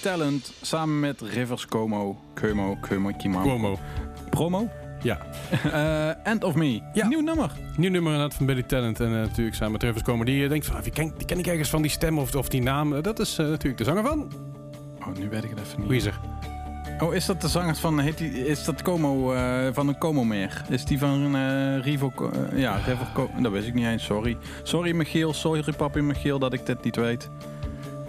Talent 0.00 0.52
samen 0.62 1.00
met 1.00 1.20
Rivers 1.20 1.66
Como, 1.66 2.20
Como, 2.40 2.78
Como, 2.88 3.10
Kimamo. 3.16 3.44
Cuomo. 3.44 3.78
Promo? 4.30 4.68
Ja. 5.02 5.18
Eh, 5.72 6.30
End 6.32 6.44
of 6.44 6.54
Me. 6.54 6.80
Ja. 6.92 7.06
Nieuw 7.08 7.20
nummer. 7.20 7.50
Nieuw 7.76 7.90
nummer 7.90 8.12
inderdaad 8.12 8.36
van 8.36 8.46
Billy 8.46 8.62
Talent. 8.62 9.00
En 9.00 9.06
eh, 9.06 9.12
natuurlijk 9.12 9.56
samen 9.56 9.72
met 9.72 9.80
Travis 9.80 10.02
Komen. 10.02 10.26
Die 10.26 10.36
je 10.36 10.48
denkt 10.48 10.66
van, 10.66 10.76
ah, 10.76 10.82
wie 10.82 10.92
ken, 10.92 11.12
die 11.16 11.26
ken 11.26 11.38
ik 11.38 11.46
ergens 11.46 11.70
van 11.70 11.82
die 11.82 11.90
stem 11.90 12.18
of, 12.18 12.34
of 12.34 12.48
die 12.48 12.62
naam. 12.62 12.94
Eh, 12.94 13.02
dat 13.02 13.18
is 13.18 13.38
eh, 13.38 13.46
natuurlijk 13.46 13.78
de 13.78 13.84
zanger 13.84 14.04
van 14.04 14.32
Oh, 15.08 15.16
nu 15.16 15.28
weet 15.28 15.44
ik 15.44 15.50
het 15.50 15.58
even 15.58 15.80
niet. 15.80 15.88
Weezer. 15.88 16.20
Oh, 17.00 17.14
is 17.14 17.26
dat 17.26 17.40
de 17.40 17.48
zanger 17.48 17.76
van, 17.76 17.98
heet 17.98 18.18
die, 18.18 18.46
is 18.46 18.64
dat 18.64 18.82
Como, 18.82 19.32
eh, 19.32 19.68
van 19.72 19.88
een 19.88 19.98
Como 19.98 20.24
meer? 20.24 20.62
Is 20.68 20.84
die 20.84 20.98
van 20.98 21.36
eh 21.36 21.82
Rivo, 21.82 22.12
eh, 22.32 22.58
ja, 22.58 22.76
Rivo 22.86 23.30
dat 23.40 23.52
wist 23.52 23.66
ik 23.66 23.74
niet 23.74 23.86
eens, 23.86 24.04
sorry. 24.04 24.36
Sorry 24.62 24.92
Michiel, 24.92 25.32
sorry 25.32 25.72
papi 25.76 26.00
Michiel 26.00 26.38
dat 26.38 26.52
ik 26.52 26.66
dit 26.66 26.84
niet 26.84 26.96
weet. 26.96 27.30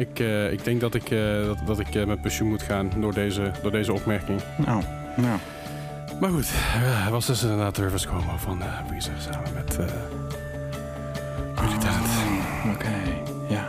Ik, 0.02 0.20
eh, 0.20 0.52
ik 0.52 0.64
denk 0.64 0.82
dat 0.82 0.94
ik, 0.94 1.10
eh, 1.10 1.46
dat, 1.46 1.58
dat 1.66 1.80
ik 1.80 1.96
eh, 1.96 2.06
met 2.06 2.22
pensioen 2.22 2.50
moet 2.50 2.62
gaan 2.62 2.92
door 2.98 3.14
deze, 3.14 3.52
door 3.62 3.72
deze 3.72 3.94
opmerking. 3.94 4.42
Nou, 4.66 4.84
nou. 5.16 5.40
Maar 6.20 6.30
goed, 6.30 6.48
hij 6.52 7.12
was 7.12 7.26
dus 7.26 7.42
inderdaad 7.42 7.78
Rivers 7.78 8.08
Como 8.08 8.38
van 8.38 8.64
Weezer 8.90 9.14
samen 9.20 9.54
met 9.54 9.78
uh. 9.80 9.86
Oh, 11.58 12.74
Oké, 12.74 12.94
ja. 13.50 13.66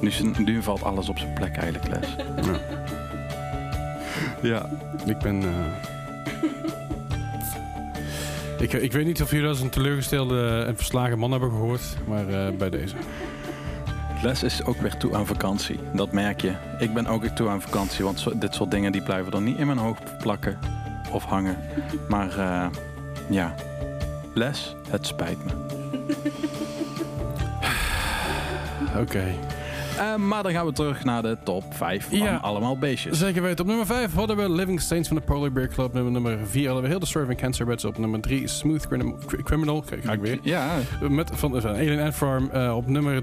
Nu, 0.00 0.10
nu 0.44 0.62
valt 0.62 0.82
alles 0.82 1.08
op 1.08 1.18
zijn 1.18 1.32
plek 1.34 1.56
eigenlijk, 1.56 1.88
Les. 1.88 2.16
Ja. 2.46 2.60
Ja. 4.42 4.68
Ik 5.06 5.18
ben... 5.18 5.42
ik, 8.58 8.72
ik 8.72 8.92
weet 8.92 9.06
niet 9.06 9.22
of 9.22 9.30
jullie 9.30 9.48
als 9.48 9.60
een 9.60 9.70
teleurgestelde 9.70 10.64
en 10.66 10.76
verslagen 10.76 11.18
man 11.18 11.30
hebben 11.30 11.50
gehoord, 11.50 11.82
maar 12.06 12.54
bij 12.54 12.70
deze. 12.70 12.94
Les 14.22 14.42
is 14.42 14.64
ook 14.64 14.76
weer 14.76 14.96
toe 14.96 15.14
aan 15.14 15.26
vakantie. 15.26 15.80
Dat 15.92 16.12
merk 16.12 16.40
je. 16.40 16.52
Ik 16.78 16.94
ben 16.94 17.06
ook 17.06 17.20
weer 17.20 17.32
toe 17.32 17.48
aan 17.48 17.60
vakantie, 17.60 18.04
want 18.04 18.40
dit 18.40 18.54
soort 18.54 18.70
dingen 18.70 18.92
die 18.92 19.02
blijven 19.02 19.30
dan 19.30 19.44
niet 19.44 19.58
in 19.58 19.66
mijn 19.66 19.78
hoofd 19.78 20.18
plakken 20.18 20.58
of 21.12 21.24
hangen. 21.24 21.56
Maar 22.08 22.38
eh, 22.38 22.66
ja, 23.28 23.54
Les, 24.34 24.76
het 24.88 25.06
spijt 25.06 25.38
me. 25.44 25.52
Oké. 29.02 29.34
Eh, 30.00 30.16
maar 30.16 30.42
dan 30.42 30.52
gaan 30.52 30.66
we 30.66 30.72
terug 30.72 31.04
naar 31.04 31.22
de 31.22 31.36
top 31.44 31.64
5 31.74 32.08
van 32.08 32.18
Ja. 32.18 32.36
allemaal 32.36 32.78
beestjes. 32.78 33.18
Zeker 33.18 33.42
weten. 33.42 33.60
Op 33.60 33.66
nummer 33.66 33.86
5 33.86 34.14
hadden 34.14 34.36
we 34.36 34.50
Living 34.50 34.80
Saints 34.80 35.08
van 35.08 35.16
de 35.16 35.22
Polar 35.22 35.52
Bear 35.52 35.68
Club. 35.68 35.92
Nummer, 35.92 36.12
nummer 36.12 36.38
4 36.46 36.64
hadden 36.64 36.82
we 36.82 36.88
Heel 36.88 36.98
the 36.98 37.06
Serving 37.06 37.38
Cancer 37.40 37.66
Beds. 37.66 37.84
Op 37.84 37.98
nummer 37.98 38.20
3 38.20 38.48
Smooth 38.48 38.86
Criminal. 38.86 39.18
Criminal. 39.42 39.80
Kijk, 39.88 40.04
ga 40.04 40.12
ik 40.12 40.20
weer. 40.20 40.38
Ja, 40.42 40.74
Met, 41.08 41.30
van, 41.34 41.60
van 41.60 41.70
Alien 41.70 42.00
Ant 42.00 42.14
Farm. 42.14 42.50
Eh, 42.52 42.76
op 42.76 42.86
nummer 42.86 43.22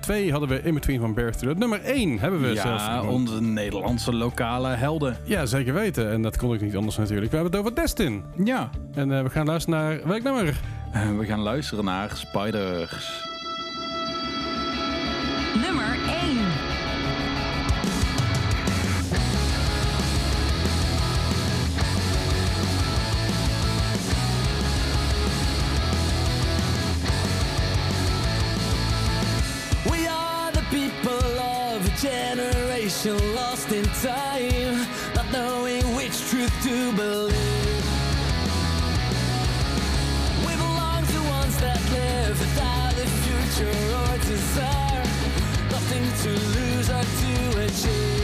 2 0.00 0.30
hadden 0.30 0.48
we 0.48 0.60
In 0.62 0.74
Between 0.74 1.00
van 1.00 1.14
Bear 1.14 1.32
Through. 1.36 1.58
Nummer 1.58 1.80
1 1.84 2.18
hebben 2.18 2.40
we 2.40 2.54
zelfs. 2.54 2.84
ja 2.86 3.02
onze 3.02 3.42
Nederlandse 3.42 4.14
lokale 4.14 4.68
helden. 4.68 5.16
Ja, 5.24 5.46
zeker 5.46 5.74
weten. 5.74 6.10
En 6.10 6.22
dat 6.22 6.36
kon 6.36 6.54
ik 6.54 6.60
niet 6.60 6.76
anders 6.76 6.96
natuurlijk. 6.96 7.30
We 7.30 7.36
hebben 7.36 7.52
het 7.58 7.66
over 7.66 7.74
Destin. 7.82 8.24
Ja. 8.44 8.70
En 8.94 9.12
eh, 9.12 9.22
we 9.22 9.30
gaan 9.30 9.46
luisteren 9.46 9.78
naar... 9.80 10.00
Welk 10.04 10.22
nummer? 10.22 10.54
Eh, 10.92 11.00
we 11.18 11.24
gaan 11.24 11.40
luisteren 11.40 11.84
naar 11.84 12.10
Spiders. 12.14 13.28
Nummer 15.66 15.96
generation 33.02 33.34
lost 33.34 33.72
in 33.72 33.84
time, 34.02 34.86
not 35.14 35.30
knowing 35.32 35.82
which 35.94 36.18
truth 36.28 36.52
to 36.62 36.92
believe. 36.92 37.84
We 40.46 40.56
belong 40.56 41.06
to 41.06 41.20
ones 41.30 41.56
that 41.60 41.80
live 41.92 42.38
without 42.38 42.92
a 42.92 43.06
future 43.24 43.70
or 43.96 44.18
desire, 44.18 45.04
nothing 45.70 46.04
to 46.22 46.30
lose 46.30 46.90
or 46.90 47.02
to 47.02 47.64
achieve. 47.64 48.19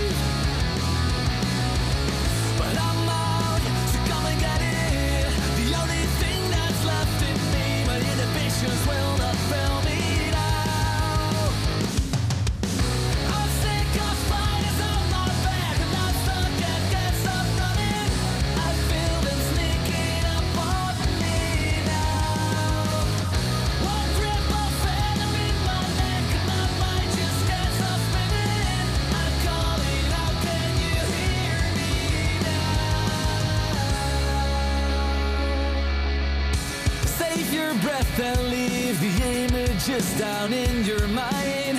Breath 37.81 38.21
and 38.21 38.49
leave 38.49 39.01
the 39.01 39.25
images 39.45 40.19
down 40.19 40.53
in 40.53 40.85
your 40.85 41.07
mind. 41.09 41.79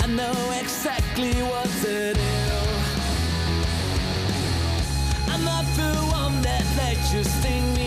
I 0.00 0.06
know 0.08 0.52
exactly 0.60 1.32
what 1.42 1.68
to 1.82 2.14
do. 2.14 2.20
I'm 5.32 5.44
not 5.44 5.64
the 5.76 5.92
one 6.12 6.42
that 6.42 6.64
let 6.78 6.98
you 7.12 7.22
sting 7.24 7.74
me 7.74 7.85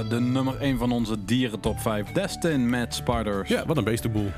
Ja, 0.00 0.08
de 0.08 0.20
nummer 0.20 0.60
1 0.60 0.78
van 0.78 0.92
onze 0.92 1.24
dieren 1.24 1.60
top 1.60 1.80
5. 1.80 2.06
Destin 2.12 2.68
met 2.68 2.94
Spiders. 2.94 3.48
Ja, 3.48 3.66
wat 3.66 3.76
een 3.76 3.84
beestenboel. 3.84 4.30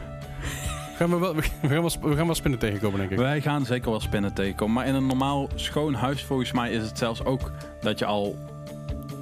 gaan 0.97 1.11
we, 1.11 1.19
wel, 1.19 1.35
we, 1.35 1.43
gaan 1.43 1.69
wel, 1.69 1.91
we 2.01 2.17
gaan 2.17 2.27
wel 2.27 2.35
spinnen 2.35 2.61
tegenkomen, 2.61 2.99
denk 2.99 3.11
ik. 3.11 3.19
Wij 3.19 3.41
gaan 3.41 3.65
zeker 3.65 3.91
wel 3.91 4.01
spinnen 4.01 4.33
tegenkomen. 4.33 4.75
Maar 4.75 4.87
in 4.87 4.95
een 4.95 5.07
normaal 5.07 5.49
schoon 5.55 5.95
huis 5.95 6.25
volgens 6.25 6.53
mij 6.53 6.71
is 6.71 6.83
het 6.83 6.99
zelfs 6.99 7.25
ook 7.25 7.51
dat 7.81 7.99
je 7.99 8.05
al 8.05 8.37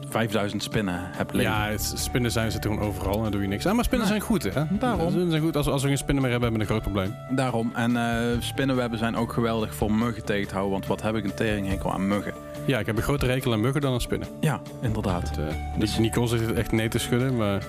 5000 0.09 0.63
spinnen 0.63 1.01
heb 1.03 1.33
liggen. 1.33 1.57
Ja, 1.57 1.69
het, 1.69 1.93
spinnen 1.97 2.31
zijn 2.31 2.51
ze 2.51 2.59
gewoon 2.61 2.81
overal 2.81 3.17
en 3.17 3.23
dan 3.23 3.31
doe 3.31 3.43
je 3.43 3.49
niks 3.49 3.67
aan. 3.67 3.75
Maar 3.75 3.85
spinnen 3.85 4.09
zijn 4.09 4.21
goed, 4.21 4.43
hè? 4.55 4.63
Daarom. 4.71 5.09
Spinnen 5.09 5.31
zijn 5.31 5.43
goed. 5.43 5.57
Als, 5.57 5.67
als 5.67 5.83
we 5.83 5.89
geen 5.89 5.99
spinnen 5.99 6.23
meer 6.23 6.33
hebben, 6.33 6.51
hebben 6.51 6.69
we 6.69 6.75
een 6.75 6.81
groot 6.81 6.93
probleem. 6.93 7.37
Daarom. 7.37 7.73
En 7.75 7.97
eh, 7.97 8.41
spinnenwebben 8.41 8.99
zijn 8.99 9.17
ook 9.17 9.33
geweldig 9.33 9.75
voor 9.75 9.93
muggen 9.93 10.25
tegen 10.25 10.49
te 10.49 10.55
houden. 10.55 10.73
Want 10.73 10.87
wat 10.87 11.03
heb 11.03 11.15
ik 11.15 11.25
een 11.25 11.35
teringhekel 11.35 11.93
aan 11.93 12.09
muggen. 12.09 12.33
Ja, 12.71 12.79
ik 12.79 12.87
heb 12.87 12.97
een 12.97 13.03
grotere 13.03 13.33
rekel 13.33 13.53
aan 13.53 13.61
muggen 13.61 13.81
dan 13.81 13.93
aan 13.93 14.01
spinnen. 14.01 14.29
Ja, 14.41 14.61
inderdaad. 14.83 15.29
Het, 15.29 15.39
eh, 15.39 15.79
dus 15.79 15.99
Nicole 15.99 16.27
zit 16.29 16.53
echt 16.53 16.73
nee 16.73 16.89
te 16.89 16.99
schudden, 16.99 17.37
maar... 17.37 17.63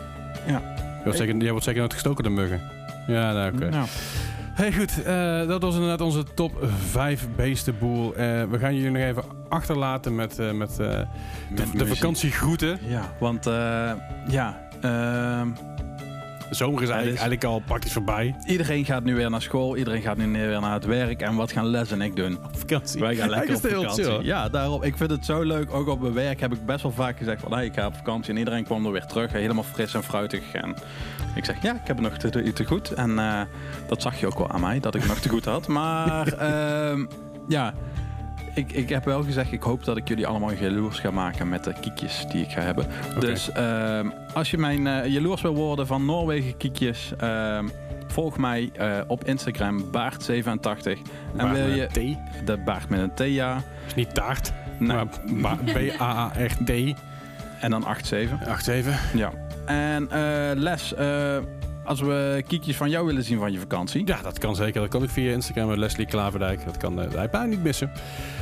Ja. 0.47 0.62
Je 0.76 1.02
wordt 1.04 1.18
zeker, 1.18 1.36
jij 1.38 1.49
wordt 1.52 1.66
zeker 1.66 1.80
nooit 1.80 1.93
gestoken 1.93 2.24
door 2.24 2.34
muggen. 2.34 2.62
Ja, 3.08 3.34
nou 3.34 3.54
oké. 3.56 3.70
Nou, 3.70 3.88
Hey, 4.54 4.74
goed. 4.74 5.04
eh, 5.04 5.47
dat 5.47 5.62
was 5.62 5.74
inderdaad 5.74 6.02
onze 6.02 6.24
top 6.36 6.52
5 6.89 7.28
beestenboel. 7.36 8.16
Eh, 8.16 8.43
we 8.43 8.60
gaan 8.60 8.76
jullie 8.76 8.91
nog 8.91 9.02
even 9.02 9.24
achterlaten 9.49 10.16
met, 10.16 10.39
eh, 10.39 10.52
met, 10.52 10.70
eh, 10.72 10.78
de, 10.78 11.06
met 11.49 11.58
de 11.58 11.78
muziek. 11.78 11.88
vakantiegroeten. 11.88 12.80
Ja, 12.88 13.14
want 13.20 13.47
eh, 13.47 13.91
ja, 14.28 14.68
ehm, 14.82 15.47
De 16.52 16.58
zomer 16.58 16.82
is 16.82 16.89
eigenlijk, 16.89 17.20
dit 17.20 17.28
eigenlijk 17.28 17.43
al 17.43 17.60
praktisch 17.66 17.93
voorbij. 17.93 18.36
iedereen 18.45 18.86
gaat 18.86 19.04
nu 19.04 19.16
weer 19.16 19.30
naar 19.30 19.41
school. 19.41 19.78
Iedereen 19.78 20.02
gaat 20.02 20.18
nu 20.18 20.32
weer 20.32 20.62
naar 20.62 20.74
het 20.74 20.86
werk. 20.86 21.22
En 21.22 21.36
wat 21.36 21.52
gaan 21.52 21.66
Les 21.66 21.91
en 21.91 22.02
ik 22.02 22.16
doen? 22.16 22.39
Vakantie. 22.52 22.99
Wij 22.99 23.16
gaan 23.16 23.30
lekker 23.30 23.56
op 23.56 23.62
vakantie. 23.62 24.04
chill. 24.04 24.24
Ja, 24.24 24.49
daarom. 24.49 24.84
Ik 24.84 24.97
vind 24.97 25.12
het 25.12 25.26
zo 25.26 25.41
leuk. 25.41 25.74
Ook 25.74 25.88
op 25.88 26.02
mijn 26.02 26.14
werk 26.14 26.39
heb 26.39 26.54
ik 26.54 26.66
best 26.66 26.82
wel 26.82 26.91
vaak 26.91 27.18
gezegd 27.18 27.41
van... 27.41 27.54
Hey, 27.54 27.66
ik 27.66 27.74
ga 27.74 27.86
op 27.86 27.95
vakantie. 27.95 28.32
En 28.32 28.38
iedereen 28.38 28.64
kwam 28.64 28.86
er 28.86 28.91
weer 28.91 29.06
terug. 29.06 29.32
Helemaal 29.32 29.64
fris 29.64 29.93
en 29.93 30.04
fruitig. 30.04 30.54
En 30.54 30.76
ik 31.36 31.45
zeg, 31.45 31.62
ja, 31.62 31.72
ik 31.72 31.88
heb 31.88 31.97
het 31.97 32.10
nog 32.10 32.18
te, 32.18 32.54
te 32.54 32.66
goed. 32.66 32.91
En 32.91 33.20
eh, 33.20 33.41
dat 33.88 34.02
zag 34.02 34.20
je 34.20 34.26
ook 34.26 34.38
wel 34.38 34.49
aan 34.49 34.62
mij, 34.62 34.80
dat 34.80 34.95
ik 34.95 35.02
het 35.02 35.10
nog 35.10 35.20
te 35.20 35.30
goed 35.30 35.45
had. 35.45 35.68
Maar 35.68 36.34
ehm, 36.49 37.06
ja, 37.47 37.74
ik, 38.54 38.72
ik 38.72 38.89
heb 38.89 39.06
wel 39.06 39.24
gezegd... 39.24 39.52
ik 39.52 39.64
hoop 39.64 39.84
dat 39.84 39.97
ik 39.97 40.08
jullie 40.08 40.28
allemaal 40.28 40.54
jaloers 40.54 40.99
ga 40.99 41.12
maken... 41.12 41.49
met 41.49 41.64
de 41.64 41.74
kiekjes 41.82 42.26
die 42.32 42.41
ik 42.43 42.52
ga 42.52 42.62
hebben. 42.62 42.86
Dus 43.20 43.52
ehm, 43.52 44.10
als 44.34 44.52
je 44.52 44.58
mijn 44.58 44.88
eh, 44.88 45.06
jaloers 45.06 45.41
wil 45.41 45.56
worden 45.56 45.88
van 45.88 46.06
Noorwegen 46.06 46.58
kiekjes... 46.58 47.12
ehm, 47.18 47.68
volg 48.08 48.38
mij 48.38 48.70
eh, 48.74 48.99
op 49.08 49.24
Instagram, 49.26 49.84
Baart87. 49.86 50.84
En 51.38 51.54
wil 51.54 51.68
met 51.68 51.76
je... 51.76 51.88
een 51.93 52.16
T. 52.41 52.45
De 52.45 52.58
Baart 52.58 52.89
met 52.89 52.99
een 52.99 53.14
T, 53.14 53.20
ja. 53.20 53.62
is 53.88 53.95
niet 53.95 54.14
taart, 54.14 54.54
Nee. 54.80 54.88
maar 54.95 55.06
ba- 55.41 55.58
B-A-A-R-T. 55.74 56.70
En 57.60 57.70
dan 57.70 57.82
87. 58.02 58.47
8 58.47 58.64
7. 58.64 58.93
Ja. 59.14 59.32
En 59.66 60.12
eh, 60.12 60.52
Les, 60.56 60.93
eh, 60.93 61.38
als 61.86 62.02
we 62.02 62.44
kiekjes 62.48 62.76
van 62.76 62.90
jou 62.90 63.06
willen 63.06 63.24
zien 63.24 63.40
van 63.40 63.52
je 63.52 63.60
vakantie. 63.60 64.02
Ja, 64.08 64.22
dat 64.22 64.40
kan 64.40 64.56
zeker. 64.56 64.82
Dat 64.82 64.90
kan 64.90 65.04
ik 65.04 65.10
via 65.10 65.32
Instagram 65.32 65.68
met 65.68 65.78
Leslie 65.78 66.06
Klaverdijk. 66.06 66.66
Dat 66.66 66.78
kan 66.78 67.00
uh, 67.00 67.06
hij 67.14 67.30
bijna 67.30 67.48
niet 67.48 67.64
missen. 67.64 67.92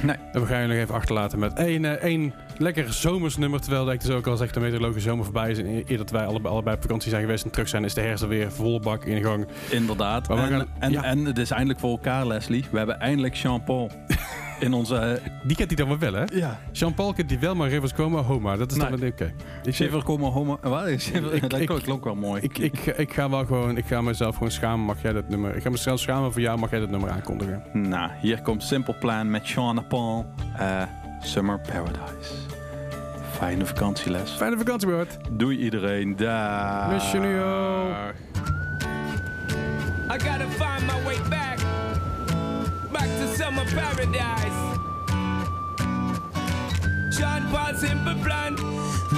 Nee. 0.01 0.15
En 0.31 0.41
we 0.41 0.47
gaan 0.47 0.61
je 0.61 0.67
nog 0.67 0.77
even 0.77 0.95
achterlaten 0.95 1.39
met 1.39 1.53
één, 1.53 1.85
eh, 1.85 1.91
één 1.91 2.33
lekker 2.57 2.93
zomersnummer. 2.93 3.61
Terwijl 3.61 3.91
ik 3.91 4.01
dus 4.01 4.09
ook 4.09 4.27
al 4.27 4.37
zeg, 4.37 4.51
de 4.51 4.59
meteorologische 4.59 5.09
zomer 5.09 5.23
voorbij 5.23 5.51
is. 5.51 5.57
En 5.57 5.83
eer 5.87 5.97
dat 5.97 6.11
wij 6.11 6.25
allebei, 6.25 6.53
allebei 6.53 6.75
op 6.75 6.81
vakantie 6.81 7.09
zijn 7.09 7.21
geweest 7.21 7.43
en 7.43 7.51
terug 7.51 7.67
zijn, 7.69 7.83
is 7.83 7.93
de 7.93 8.01
herfst 8.01 8.23
alweer 8.23 8.51
volle 8.51 8.79
bak 8.79 9.05
in 9.05 9.23
gang. 9.23 9.47
Inderdaad. 9.69 10.27
Maar 10.27 10.37
we 10.37 10.43
en, 10.43 10.49
gaan- 10.49 10.67
en, 10.79 10.91
ja. 10.91 11.03
en 11.03 11.25
het 11.25 11.37
is 11.37 11.51
eindelijk 11.51 11.79
voor 11.79 11.89
elkaar, 11.91 12.27
Leslie. 12.27 12.65
We 12.71 12.77
hebben 12.77 12.99
eindelijk 12.99 13.35
Jean-Paul 13.35 13.91
in 14.59 14.73
onze... 14.73 14.95
eh, 14.95 15.21
Die 15.43 15.55
kent 15.55 15.67
hij 15.69 15.85
dan 15.85 15.87
wel 15.87 16.11
wel, 16.11 16.13
hè? 16.13 16.23
ja. 16.33 16.59
Jean-Paul 16.71 17.13
kent 17.13 17.29
die 17.29 17.39
wel, 17.39 17.55
maar 17.55 17.69
Rivers 17.69 17.93
Coma, 17.93 18.21
Homa. 18.21 18.55
Dat 18.55 18.71
is 18.71 18.77
Nee. 18.77 18.89
dan 18.89 18.99
wel 18.99 19.09
oké. 19.09 19.33
Ik, 19.63 19.73
Shiver 19.73 20.03
komen 20.03 20.31
homo... 20.31 20.57
Wat? 20.61 20.83
Dat 21.47 21.59
ik- 21.59 21.65
klonk- 21.65 21.83
klonk 21.83 22.03
wel 22.03 22.15
mooi. 22.15 22.41
ik, 22.41 22.57
ik, 22.57 22.85
ik 22.85 23.13
ga 23.13 23.29
wel 23.29 23.45
gewoon, 23.45 23.77
ik 23.77 23.85
ga 23.85 24.01
mezelf 24.01 24.33
gewoon 24.35 24.51
schamen. 24.51 24.85
Mag 24.85 25.01
jij 25.01 25.13
dat 25.13 25.29
nummer? 25.29 25.55
Ik 25.55 25.61
ga 25.61 25.69
mezelf 25.69 25.99
schamen 25.99 26.31
voor 26.31 26.41
jou. 26.41 26.59
Mag 26.59 26.69
jij 26.69 26.79
dat 26.79 26.89
nummer 26.89 27.09
aankondigen? 27.09 27.63
Nou, 27.73 28.11
hier 28.21 28.41
komt 28.41 28.63
Simple 28.63 28.93
Plan 28.93 29.29
met 29.31 29.49
Jean-Paul. 29.49 30.25
eh, 30.57 30.81
Summer 31.21 31.59
Paradise. 31.59 32.33
Fijne 33.31 33.65
vakantieles. 33.65 34.31
Fijne 34.31 34.57
vakantie, 34.57 34.87
Bart. 34.89 35.17
Doei 35.31 35.57
iedereen. 35.57 36.15
Daag. 36.15 36.91
Miss 36.91 37.11
you, 37.11 37.23
Neo. 37.23 37.87
I 40.11 40.17
gotta 40.19 40.47
find 40.49 40.85
my 40.87 41.03
way 41.05 41.17
back, 41.29 41.57
back 42.91 43.07
to 43.07 43.35
summer 43.35 43.65
paradise. 43.65 44.59
Sean 47.15 47.47
Paul 47.51 47.73
Simple 47.75 48.15
Plan. 48.23 48.55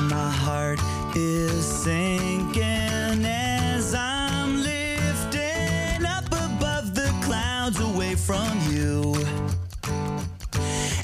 My 0.10 0.30
heart 0.30 0.80
is 1.16 1.66
sinking 1.66 3.26
as 3.26 3.94
I'm 3.94 4.62
lifting 4.64 6.06
up 6.06 6.26
above 6.28 6.96
the 6.96 7.14
clouds 7.24 7.80
away 7.80 8.16
from 8.16 8.52
you. 8.70 9.14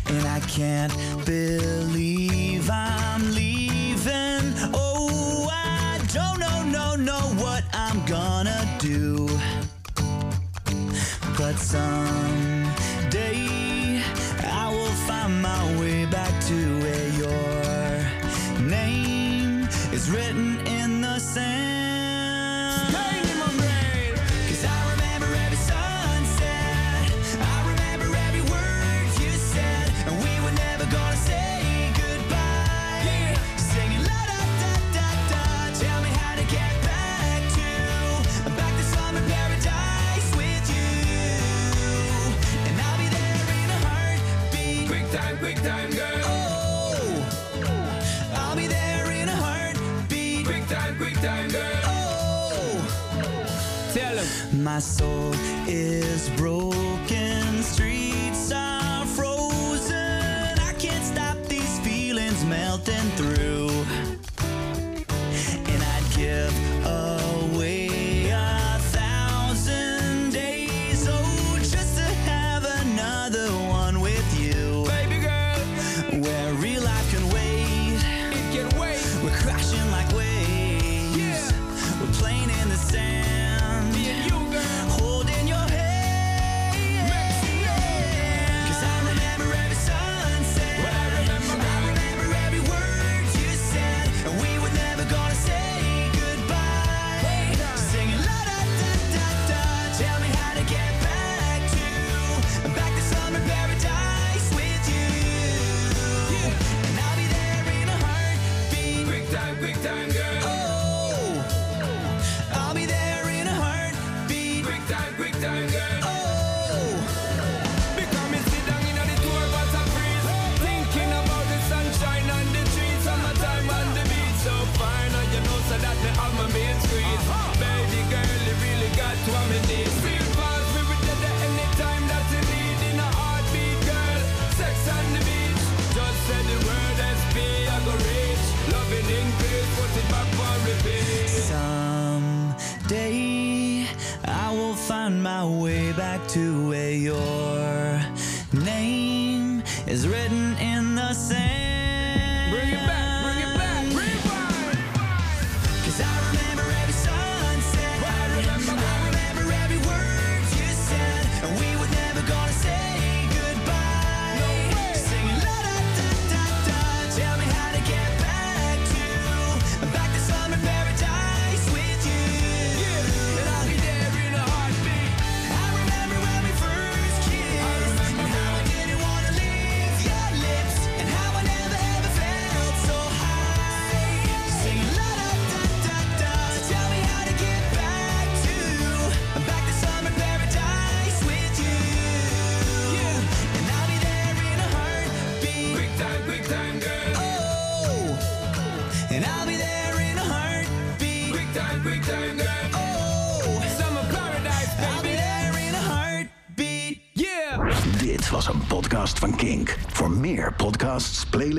And 0.08 0.28
I 0.28 0.40
can't 0.48 0.94
believe 1.26 2.70
I'm 2.70 3.32
leaving. 3.34 4.54
Oh, 4.74 5.50
I 5.52 6.00
don't 6.14 6.40
know, 6.40 6.64
no, 6.64 6.96
know 6.96 7.26
what 7.44 7.64
I'm 7.74 8.04
gonna 8.06 8.66
do. 8.80 9.28
But 11.38 11.58
someday 11.60 12.47
My 54.78 54.82
soul 54.82 55.34
is 55.68 56.30
broken, 56.38 56.77